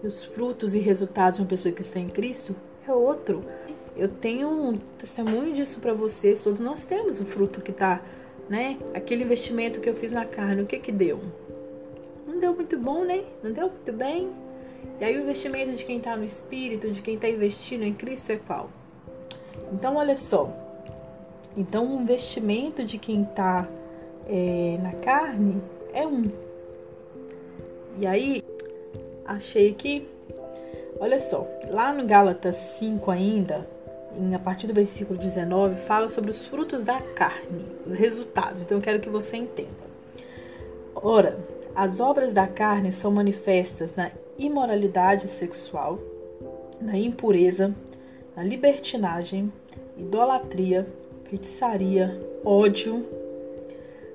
E 0.02 0.06
os 0.06 0.24
frutos 0.24 0.74
e 0.74 0.78
resultados 0.78 1.36
de 1.36 1.42
uma 1.42 1.48
pessoa 1.48 1.74
que 1.74 1.80
está 1.80 1.98
em 1.98 2.08
Cristo 2.08 2.54
é 2.86 2.92
outro. 2.92 3.44
Eu 3.96 4.08
tenho 4.08 4.48
um 4.48 4.76
testemunho 4.76 5.52
disso 5.52 5.80
para 5.80 5.92
vocês. 5.92 6.42
Todos 6.44 6.60
nós 6.60 6.86
temos 6.86 7.20
o 7.20 7.24
fruto 7.24 7.60
que 7.60 7.72
está, 7.72 8.00
né? 8.48 8.78
Aquele 8.94 9.24
investimento 9.24 9.80
que 9.80 9.88
eu 9.88 9.94
fiz 9.94 10.12
na 10.12 10.24
carne, 10.24 10.62
o 10.62 10.66
que 10.66 10.78
que 10.78 10.92
deu? 10.92 11.20
Não 12.26 12.38
deu 12.38 12.54
muito 12.54 12.78
bom, 12.78 13.04
né? 13.04 13.24
Não 13.42 13.50
deu 13.50 13.68
muito 13.68 13.92
bem. 13.92 14.30
E 15.00 15.04
aí 15.04 15.16
o 15.16 15.22
investimento 15.22 15.72
de 15.74 15.84
quem 15.84 15.98
está 15.98 16.16
no 16.16 16.24
Espírito, 16.24 16.90
de 16.90 17.00
quem 17.00 17.14
está 17.14 17.28
investindo 17.28 17.84
em 17.84 17.92
Cristo 17.92 18.32
é 18.32 18.36
qual? 18.36 18.70
Então, 19.72 19.96
olha 19.96 20.16
só. 20.16 20.50
Então, 21.56 21.96
o 21.96 22.00
investimento 22.00 22.84
de 22.84 22.98
quem 22.98 23.22
está 23.22 23.68
é, 24.26 24.78
na 24.82 24.92
carne 24.92 25.62
é 25.92 26.06
um. 26.06 26.24
E 27.98 28.06
aí, 28.06 28.44
achei 29.24 29.74
que, 29.74 30.08
olha 31.00 31.18
só, 31.18 31.46
lá 31.68 31.92
no 31.92 32.06
Gálatas 32.06 32.56
5 32.56 33.10
ainda, 33.10 33.68
em, 34.16 34.34
a 34.34 34.38
partir 34.38 34.66
do 34.66 34.74
versículo 34.74 35.18
19, 35.18 35.80
fala 35.80 36.08
sobre 36.08 36.30
os 36.30 36.46
frutos 36.46 36.84
da 36.84 37.00
carne, 37.00 37.66
os 37.86 37.98
resultados. 37.98 38.60
Então, 38.60 38.78
eu 38.78 38.82
quero 38.82 39.00
que 39.00 39.08
você 39.08 39.36
entenda. 39.36 39.88
Ora, 40.94 41.38
as 41.74 42.00
obras 42.00 42.32
da 42.32 42.46
carne 42.46 42.90
são 42.90 43.10
manifestas 43.10 43.94
na 43.96 44.10
imoralidade 44.38 45.26
sexual, 45.26 45.98
na 46.80 46.96
impureza, 46.96 47.74
na 48.36 48.42
libertinagem, 48.42 49.52
idolatria, 49.96 50.86
feitiçaria, 51.24 52.18
ódio, 52.44 53.04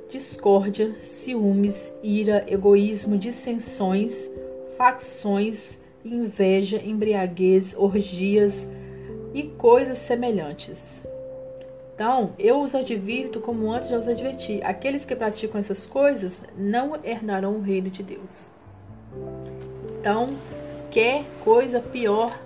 discórdia, 0.10 0.96
ciúmes, 1.00 1.94
ira, 2.02 2.46
egoísmo, 2.48 3.18
dissensões, 3.18 4.32
facções, 4.78 5.82
inveja, 6.06 6.82
embriaguez, 6.84 7.76
orgias 7.78 8.72
e 9.34 9.44
coisas 9.44 9.98
semelhantes. 9.98 11.06
Então, 11.96 12.34
eu 12.40 12.62
os 12.62 12.74
advirto 12.74 13.40
como 13.40 13.72
antes 13.72 13.90
já 13.90 14.00
os 14.00 14.08
adverti: 14.08 14.62
aqueles 14.64 15.06
que 15.06 15.16
praticam 15.16 15.60
essas 15.60 15.86
coisas 15.86 16.46
não 16.58 16.98
herdarão 17.04 17.56
o 17.56 17.62
reino 17.62 17.90
de 17.90 18.02
Deus. 18.02 18.50
Então, 20.04 20.28
quer 20.92 21.24
coisa 21.46 21.80
pior 21.80 22.38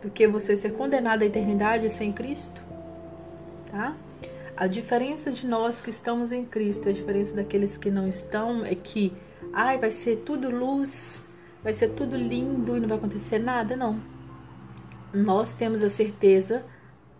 do 0.00 0.08
que 0.08 0.26
você 0.26 0.56
ser 0.56 0.72
condenado 0.72 1.20
à 1.20 1.26
eternidade 1.26 1.90
sem 1.90 2.10
Cristo? 2.10 2.58
Tá? 3.70 3.94
A 4.56 4.66
diferença 4.66 5.30
de 5.30 5.46
nós 5.46 5.82
que 5.82 5.90
estamos 5.90 6.32
em 6.32 6.46
Cristo, 6.46 6.88
a 6.88 6.92
diferença 6.92 7.36
daqueles 7.36 7.76
que 7.76 7.90
não 7.90 8.08
estão, 8.08 8.64
é 8.64 8.74
que, 8.74 9.12
ai, 9.52 9.76
vai 9.76 9.90
ser 9.90 10.22
tudo 10.24 10.48
luz, 10.48 11.28
vai 11.62 11.74
ser 11.74 11.90
tudo 11.90 12.16
lindo 12.16 12.74
e 12.74 12.80
não 12.80 12.88
vai 12.88 12.96
acontecer 12.96 13.38
nada, 13.38 13.76
não. 13.76 14.00
Nós 15.12 15.54
temos 15.54 15.82
a 15.82 15.90
certeza 15.90 16.64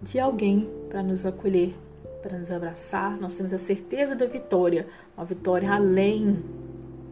de 0.01 0.19
alguém 0.19 0.67
para 0.89 1.03
nos 1.03 1.27
acolher, 1.27 1.77
para 2.23 2.39
nos 2.39 2.51
abraçar. 2.51 3.21
Nós 3.21 3.37
temos 3.37 3.53
a 3.53 3.59
certeza 3.59 4.17
da 4.17 4.25
vitória, 4.25 4.89
uma 5.15 5.27
vitória 5.27 5.71
além 5.71 6.43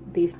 desse. 0.07 0.35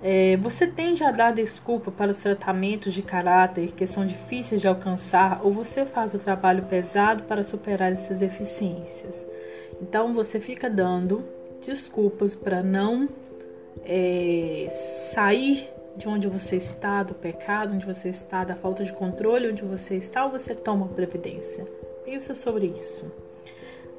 É, 0.00 0.36
você 0.36 0.66
tende 0.66 1.02
a 1.02 1.10
dar 1.10 1.32
desculpa 1.32 1.90
para 1.90 2.10
os 2.10 2.20
tratamentos 2.20 2.94
de 2.94 3.02
caráter 3.02 3.72
que 3.72 3.86
são 3.86 4.06
difíceis 4.06 4.60
de 4.60 4.68
alcançar 4.68 5.40
ou 5.42 5.50
você 5.50 5.84
faz 5.84 6.14
o 6.14 6.18
trabalho 6.18 6.64
pesado 6.66 7.24
para 7.24 7.42
superar 7.42 7.92
essas 7.92 8.20
deficiências? 8.20 9.28
Então 9.82 10.14
você 10.14 10.38
fica 10.38 10.70
dando 10.70 11.24
desculpas 11.66 12.36
para 12.36 12.62
não 12.62 13.08
é, 13.84 14.68
sair 14.70 15.68
de 15.96 16.08
onde 16.08 16.28
você 16.28 16.56
está, 16.56 17.02
do 17.02 17.14
pecado, 17.14 17.74
onde 17.74 17.84
você 17.84 18.08
está, 18.08 18.44
da 18.44 18.54
falta 18.54 18.84
de 18.84 18.92
controle, 18.92 19.50
onde 19.50 19.62
você 19.62 19.96
está, 19.96 20.24
ou 20.24 20.30
você 20.30 20.54
toma 20.54 20.86
previdência? 20.86 21.64
Pensa 22.04 22.34
sobre 22.34 22.66
isso. 22.66 23.10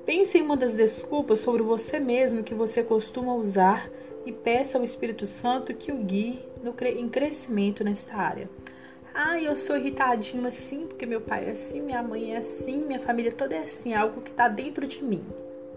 Pense 0.05 0.37
em 0.37 0.41
uma 0.41 0.55
das 0.55 0.75
desculpas 0.75 1.39
sobre 1.39 1.61
você 1.61 1.99
mesmo 1.99 2.41
que 2.41 2.53
você 2.53 2.81
costuma 2.81 3.33
usar 3.35 3.89
e 4.25 4.31
peça 4.31 4.77
ao 4.77 4.83
Espírito 4.83 5.25
Santo 5.25 5.73
que 5.73 5.91
o 5.91 5.97
guie 5.97 6.43
no, 6.63 6.75
em 6.85 7.09
crescimento 7.09 7.83
nesta 7.83 8.15
área. 8.15 8.49
Ah, 9.13 9.41
eu 9.41 9.55
sou 9.55 9.75
irritadinho 9.75 10.47
assim 10.47 10.85
porque 10.87 11.05
meu 11.05 11.19
pai 11.19 11.45
é 11.47 11.51
assim, 11.51 11.81
minha 11.81 12.01
mãe 12.01 12.33
é 12.33 12.37
assim, 12.37 12.85
minha 12.85 12.99
família 12.99 13.31
toda 13.31 13.55
é 13.55 13.59
assim, 13.59 13.93
é 13.93 13.97
algo 13.97 14.21
que 14.21 14.31
está 14.31 14.47
dentro 14.47 14.87
de 14.87 15.03
mim. 15.03 15.25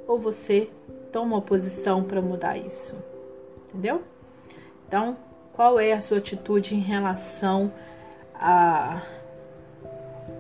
Ou 0.07 0.19
você 0.19 0.69
toma 1.11 1.37
uma 1.37 1.43
posição 1.43 2.05
para 2.05 2.21
mudar 2.21 2.57
isso. 2.57 2.97
Entendeu? 3.69 4.03
Então, 4.87 5.17
qual 5.53 5.81
é 5.81 5.93
a 5.93 6.01
sua 6.01 6.19
atitude 6.19 6.75
em 6.75 6.81
relação 6.81 7.73
a, 8.35 9.03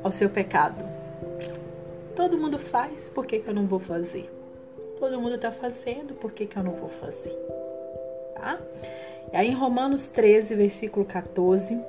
ao 0.03 0.13
seu 0.13 0.29
pecado? 0.29 0.85
Todo 2.15 2.37
mundo 2.37 2.59
faz, 2.59 3.09
por 3.09 3.25
que, 3.27 3.39
que 3.39 3.49
eu 3.49 3.55
não 3.55 3.67
vou 3.67 3.79
fazer? 3.79 4.31
Todo 4.99 5.21
mundo 5.21 5.37
está 5.37 5.51
fazendo, 5.51 6.15
por 6.15 6.33
que, 6.33 6.47
que 6.47 6.57
eu 6.57 6.63
não 6.63 6.73
vou 6.73 6.89
fazer? 6.89 7.37
Tá? 8.43 8.59
E 9.33 9.37
aí 9.37 9.51
em 9.51 9.55
Romanos 9.55 10.09
13, 10.09 10.57
versículo 10.57 11.07
14, 11.07 11.81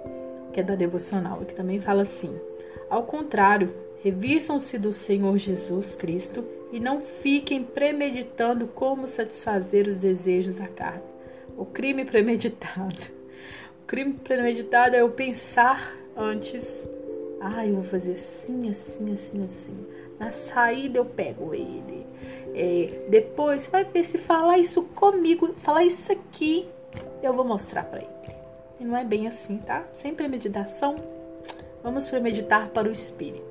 que 0.53 0.59
é 0.59 0.63
da 0.63 0.75
devocional, 0.75 1.39
que 1.39 1.55
também 1.55 1.81
fala 1.81 2.03
assim: 2.03 2.39
Ao 2.89 3.03
contrário, 3.03 3.73
revistam-se 4.03 4.77
do 4.77 4.93
Senhor 4.93 5.35
Jesus 5.37 5.95
Cristo 5.95 6.45
e 6.71 6.79
não 6.79 7.01
fiquem 7.01 7.63
premeditando 7.63 8.67
como 8.67 9.07
satisfazer 9.07 9.87
os 9.87 9.97
desejos 9.97 10.55
da 10.55 10.67
carne. 10.67 11.01
O 11.57 11.65
crime 11.65 12.05
premeditado. 12.05 13.23
O 13.83 13.85
crime 13.85 14.13
premeditado 14.13 14.95
é 14.95 15.01
eu 15.01 15.09
pensar 15.09 15.95
antes, 16.15 16.89
ah, 17.41 17.65
eu 17.65 17.75
vou 17.75 17.83
fazer 17.83 18.13
assim, 18.13 18.69
assim, 18.69 19.11
assim, 19.11 19.43
assim. 19.43 19.87
Na 20.19 20.31
saída 20.31 20.99
eu 20.99 21.05
pego 21.05 21.53
ele 21.53 22.02
é, 22.53 23.05
depois 23.09 23.65
vai 23.67 23.83
ver 23.83 24.03
se 24.03 24.17
falar 24.17 24.59
isso 24.59 24.83
comigo, 24.83 25.53
falar 25.57 25.83
isso 25.83 26.11
aqui, 26.11 26.67
eu 27.21 27.33
vou 27.33 27.45
mostrar 27.45 27.83
para 27.83 27.99
ele. 27.99 28.37
E 28.79 28.83
não 28.83 28.97
é 28.97 29.03
bem 29.03 29.27
assim, 29.27 29.57
tá? 29.57 29.85
Sem 29.93 30.13
premeditação, 30.13 30.95
vamos 31.81 32.05
premeditar 32.07 32.69
para 32.69 32.87
o 32.87 32.91
Espírito. 32.91 33.43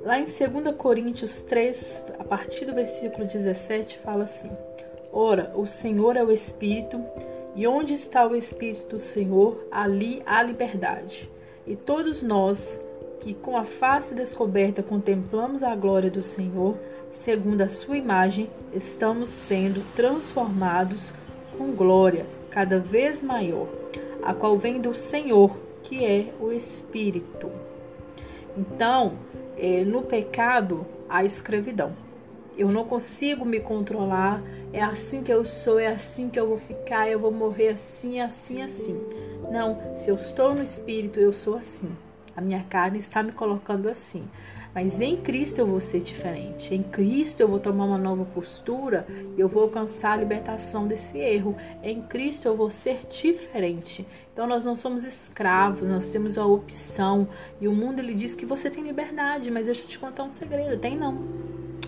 Lá 0.00 0.18
em 0.18 0.24
2 0.24 0.76
Coríntios 0.76 1.40
3, 1.42 2.04
a 2.18 2.24
partir 2.24 2.64
do 2.64 2.74
versículo 2.74 3.26
17, 3.26 3.98
fala 3.98 4.22
assim: 4.22 4.50
Ora, 5.12 5.52
o 5.56 5.66
Senhor 5.66 6.16
é 6.16 6.22
o 6.22 6.30
Espírito, 6.30 7.04
e 7.56 7.66
onde 7.66 7.94
está 7.94 8.26
o 8.26 8.36
Espírito 8.36 8.86
do 8.86 8.98
Senhor, 8.98 9.66
ali 9.70 10.22
há 10.24 10.42
liberdade. 10.42 11.28
E 11.66 11.74
todos 11.74 12.22
nós 12.22 12.80
que 13.20 13.34
com 13.34 13.56
a 13.56 13.64
face 13.64 14.14
descoberta 14.14 14.82
contemplamos 14.82 15.62
a 15.62 15.74
glória 15.74 16.10
do 16.10 16.22
Senhor, 16.22 16.76
segundo 17.10 17.62
a 17.62 17.68
sua 17.68 17.96
imagem, 17.96 18.50
estamos 18.72 19.30
sendo 19.30 19.82
transformados 19.94 21.12
com 21.56 21.72
glória 21.72 22.26
cada 22.50 22.78
vez 22.78 23.22
maior, 23.22 23.68
a 24.22 24.32
qual 24.32 24.58
vem 24.58 24.80
do 24.80 24.94
Senhor, 24.94 25.56
que 25.82 26.04
é 26.04 26.32
o 26.40 26.52
Espírito. 26.52 27.50
Então, 28.56 29.18
é, 29.56 29.84
no 29.84 30.02
pecado, 30.02 30.86
há 31.08 31.24
escravidão. 31.24 31.94
Eu 32.56 32.70
não 32.70 32.84
consigo 32.84 33.44
me 33.44 33.60
controlar, 33.60 34.42
é 34.72 34.82
assim 34.82 35.22
que 35.22 35.32
eu 35.32 35.44
sou, 35.44 35.78
é 35.78 35.88
assim 35.88 36.30
que 36.30 36.40
eu 36.40 36.48
vou 36.48 36.58
ficar, 36.58 37.08
eu 37.08 37.18
vou 37.18 37.30
morrer 37.30 37.68
assim, 37.68 38.20
assim, 38.20 38.62
assim. 38.62 38.98
Não, 39.50 39.78
se 39.94 40.08
eu 40.08 40.14
estou 40.14 40.54
no 40.54 40.62
Espírito, 40.62 41.20
eu 41.20 41.32
sou 41.32 41.56
assim. 41.56 41.90
A 42.36 42.40
minha 42.40 42.62
carne 42.64 42.98
está 42.98 43.22
me 43.22 43.32
colocando 43.32 43.88
assim. 43.88 44.28
Mas 44.74 45.00
em 45.00 45.16
Cristo 45.16 45.58
eu 45.58 45.66
vou 45.66 45.80
ser 45.80 46.00
diferente. 46.00 46.74
Em 46.74 46.82
Cristo 46.82 47.40
eu 47.40 47.48
vou 47.48 47.58
tomar 47.58 47.86
uma 47.86 47.96
nova 47.96 48.26
postura 48.26 49.06
e 49.34 49.40
eu 49.40 49.48
vou 49.48 49.62
alcançar 49.62 50.12
a 50.12 50.16
libertação 50.16 50.86
desse 50.86 51.18
erro. 51.18 51.56
Em 51.82 52.02
Cristo 52.02 52.46
eu 52.46 52.54
vou 52.54 52.68
ser 52.68 53.00
diferente. 53.08 54.06
Então 54.34 54.46
nós 54.46 54.62
não 54.64 54.76
somos 54.76 55.04
escravos, 55.04 55.88
nós 55.88 56.06
temos 56.08 56.36
a 56.36 56.44
opção. 56.44 57.26
E 57.58 57.66
o 57.66 57.72
mundo 57.72 58.00
ele 58.00 58.12
diz 58.12 58.36
que 58.36 58.44
você 58.44 58.68
tem 58.68 58.84
liberdade, 58.84 59.50
mas 59.50 59.64
deixa 59.64 59.82
eu 59.82 59.88
te 59.88 59.98
contar 59.98 60.24
um 60.24 60.30
segredo, 60.30 60.78
tem 60.78 60.94
não. 60.94 61.12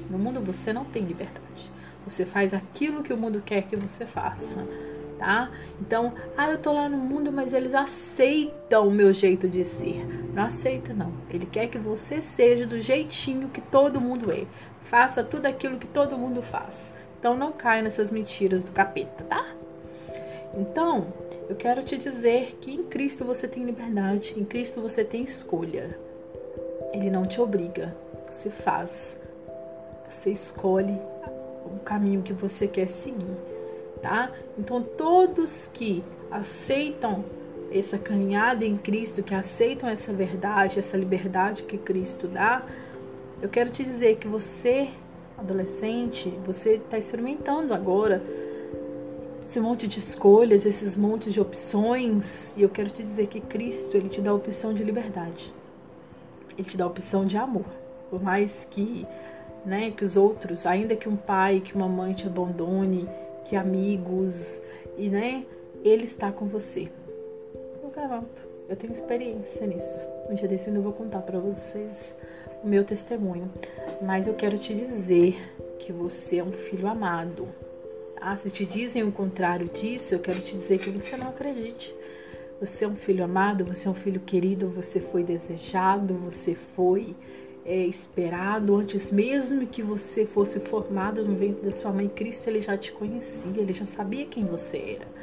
No 0.08 0.18
mundo 0.18 0.40
você 0.40 0.72
não 0.72 0.86
tem 0.86 1.04
liberdade. 1.04 1.70
Você 2.06 2.24
faz 2.24 2.54
aquilo 2.54 3.02
que 3.02 3.12
o 3.12 3.18
mundo 3.18 3.42
quer 3.44 3.64
que 3.64 3.76
você 3.76 4.06
faça 4.06 4.66
tá? 5.18 5.50
Então, 5.80 6.14
ah, 6.36 6.48
eu 6.48 6.58
tô 6.58 6.72
lá 6.72 6.88
no 6.88 6.96
mundo, 6.96 7.30
mas 7.32 7.52
eles 7.52 7.74
aceitam 7.74 8.88
o 8.88 8.90
meu 8.90 9.12
jeito 9.12 9.48
de 9.48 9.64
ser. 9.64 10.06
Não 10.38 10.44
aceita, 10.44 10.94
não. 10.94 11.12
Ele 11.28 11.44
quer 11.46 11.66
que 11.66 11.78
você 11.78 12.22
seja 12.22 12.64
do 12.64 12.80
jeitinho 12.80 13.48
que 13.48 13.60
todo 13.60 14.00
mundo 14.00 14.30
é. 14.30 14.46
Faça 14.82 15.24
tudo 15.24 15.46
aquilo 15.46 15.80
que 15.80 15.86
todo 15.88 16.16
mundo 16.16 16.42
faz. 16.42 16.96
Então 17.18 17.36
não 17.36 17.50
caia 17.50 17.82
nessas 17.82 18.12
mentiras 18.12 18.64
do 18.64 18.70
capeta, 18.70 19.24
tá? 19.24 19.44
Então, 20.54 21.12
eu 21.48 21.56
quero 21.56 21.82
te 21.82 21.98
dizer 21.98 22.56
que 22.60 22.70
em 22.72 22.84
Cristo 22.84 23.24
você 23.24 23.48
tem 23.48 23.64
liberdade, 23.64 24.38
em 24.38 24.44
Cristo 24.44 24.80
você 24.80 25.02
tem 25.02 25.24
escolha. 25.24 25.98
Ele 26.92 27.10
não 27.10 27.26
te 27.26 27.40
obriga, 27.40 27.96
você 28.30 28.48
faz. 28.48 29.20
Você 30.08 30.30
escolhe 30.30 30.96
o 31.66 31.80
caminho 31.80 32.22
que 32.22 32.32
você 32.32 32.68
quer 32.68 32.86
seguir, 32.86 33.36
tá? 34.00 34.30
Então, 34.56 34.84
todos 34.84 35.68
que 35.74 36.04
aceitam 36.30 37.24
essa 37.70 37.98
caminhada 37.98 38.64
em 38.64 38.76
Cristo, 38.76 39.22
que 39.22 39.34
aceitam 39.34 39.88
essa 39.88 40.12
verdade, 40.12 40.78
essa 40.78 40.96
liberdade 40.96 41.62
que 41.62 41.76
Cristo 41.76 42.26
dá, 42.26 42.64
eu 43.40 43.48
quero 43.48 43.70
te 43.70 43.84
dizer 43.84 44.16
que 44.16 44.26
você, 44.26 44.90
adolescente, 45.36 46.32
você 46.44 46.74
está 46.74 46.98
experimentando 46.98 47.72
agora 47.72 48.22
esse 49.44 49.60
monte 49.60 49.86
de 49.88 49.98
escolhas, 49.98 50.66
esses 50.66 50.96
montes 50.96 51.32
de 51.32 51.40
opções, 51.40 52.56
e 52.56 52.62
eu 52.62 52.68
quero 52.68 52.90
te 52.90 53.02
dizer 53.02 53.28
que 53.28 53.40
Cristo, 53.40 53.96
ele 53.96 54.08
te 54.08 54.20
dá 54.20 54.30
a 54.30 54.34
opção 54.34 54.74
de 54.74 54.84
liberdade. 54.84 55.54
Ele 56.58 56.68
te 56.68 56.76
dá 56.76 56.84
a 56.84 56.88
opção 56.88 57.24
de 57.24 57.36
amor. 57.36 57.64
Por 58.10 58.22
mais 58.22 58.66
que, 58.70 59.06
né, 59.64 59.90
que 59.90 60.04
os 60.04 60.16
outros, 60.16 60.66
ainda 60.66 60.96
que 60.96 61.08
um 61.08 61.16
pai, 61.16 61.60
que 61.60 61.74
uma 61.74 61.88
mãe 61.88 62.12
te 62.12 62.26
abandone, 62.26 63.08
que 63.46 63.56
amigos, 63.56 64.60
e 64.98 65.08
né, 65.08 65.46
ele 65.82 66.04
está 66.04 66.30
com 66.30 66.46
você. 66.46 66.90
Eu 67.98 68.08
garanto, 68.08 68.48
eu 68.68 68.76
tenho 68.76 68.92
experiência 68.92 69.66
nisso. 69.66 70.06
Um 70.30 70.34
dia 70.34 70.46
desse 70.46 70.70
eu 70.70 70.80
vou 70.80 70.92
contar 70.92 71.20
para 71.22 71.40
vocês 71.40 72.16
o 72.62 72.66
meu 72.68 72.84
testemunho, 72.84 73.50
mas 74.00 74.28
eu 74.28 74.34
quero 74.34 74.56
te 74.56 74.72
dizer 74.72 75.36
que 75.80 75.92
você 75.92 76.38
é 76.38 76.44
um 76.44 76.52
filho 76.52 76.86
amado. 76.86 77.48
Ah, 78.20 78.36
se 78.36 78.50
te 78.50 78.64
dizem 78.64 79.02
o 79.02 79.10
contrário 79.10 79.68
disso, 79.68 80.14
eu 80.14 80.20
quero 80.20 80.38
te 80.38 80.52
dizer 80.52 80.78
que 80.78 80.90
você 80.90 81.16
não 81.16 81.30
acredite. 81.30 81.92
Você 82.60 82.84
é 82.84 82.88
um 82.88 82.94
filho 82.94 83.24
amado, 83.24 83.64
você 83.64 83.88
é 83.88 83.90
um 83.90 83.94
filho 83.94 84.20
querido, 84.20 84.68
você 84.68 85.00
foi 85.00 85.24
desejado, 85.24 86.14
você 86.14 86.54
foi 86.54 87.16
é, 87.64 87.84
esperado 87.84 88.76
antes 88.76 89.10
mesmo 89.10 89.66
que 89.66 89.82
você 89.82 90.24
fosse 90.24 90.60
formado 90.60 91.24
no 91.24 91.34
ventre 91.34 91.64
da 91.64 91.72
sua 91.72 91.92
mãe. 91.92 92.08
Cristo 92.08 92.46
ele 92.46 92.60
já 92.60 92.76
te 92.76 92.92
conhecia, 92.92 93.60
ele 93.60 93.72
já 93.72 93.86
sabia 93.86 94.24
quem 94.24 94.44
você 94.44 94.98
era. 95.00 95.18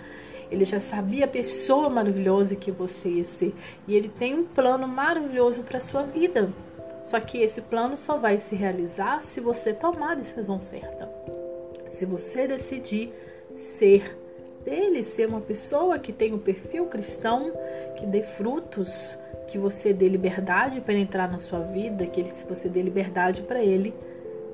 Ele 0.51 0.65
já 0.65 0.79
sabia 0.79 1.25
a 1.25 1.27
pessoa 1.27 1.89
maravilhosa 1.89 2.55
que 2.55 2.71
você 2.71 3.09
ia 3.09 3.25
ser. 3.25 3.53
E 3.87 3.95
ele 3.95 4.09
tem 4.09 4.35
um 4.35 4.45
plano 4.45 4.87
maravilhoso 4.87 5.63
para 5.63 5.79
sua 5.79 6.03
vida. 6.03 6.53
Só 7.05 7.19
que 7.19 7.39
esse 7.39 7.61
plano 7.63 7.95
só 7.95 8.17
vai 8.17 8.39
se 8.39 8.55
realizar 8.55 9.21
se 9.21 9.39
você 9.39 9.73
tomar 9.73 10.13
a 10.13 10.15
decisão 10.15 10.59
certa. 10.59 11.09
Se 11.87 12.05
você 12.05 12.47
decidir 12.47 13.13
ser 13.55 14.17
dele, 14.63 15.03
ser 15.03 15.29
uma 15.29 15.41
pessoa 15.41 15.99
que 15.99 16.11
tem 16.11 16.33
um 16.33 16.39
perfil 16.39 16.87
cristão, 16.87 17.51
que 17.95 18.05
dê 18.07 18.23
frutos, 18.23 19.17
que 19.47 19.57
você 19.57 19.93
dê 19.93 20.09
liberdade 20.09 20.81
para 20.81 20.95
entrar 20.95 21.31
na 21.31 21.37
sua 21.37 21.59
vida, 21.59 22.07
que 22.07 22.19
ele, 22.19 22.31
se 22.31 22.45
você 22.45 22.67
dê 22.67 22.81
liberdade 22.81 23.43
para 23.43 23.63
ele 23.63 23.93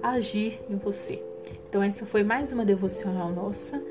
agir 0.04 0.60
em 0.70 0.76
você. 0.76 1.24
Então 1.70 1.82
essa 1.82 2.06
foi 2.06 2.24
mais 2.24 2.52
uma 2.52 2.66
devocional 2.66 3.30
nossa 3.30 3.82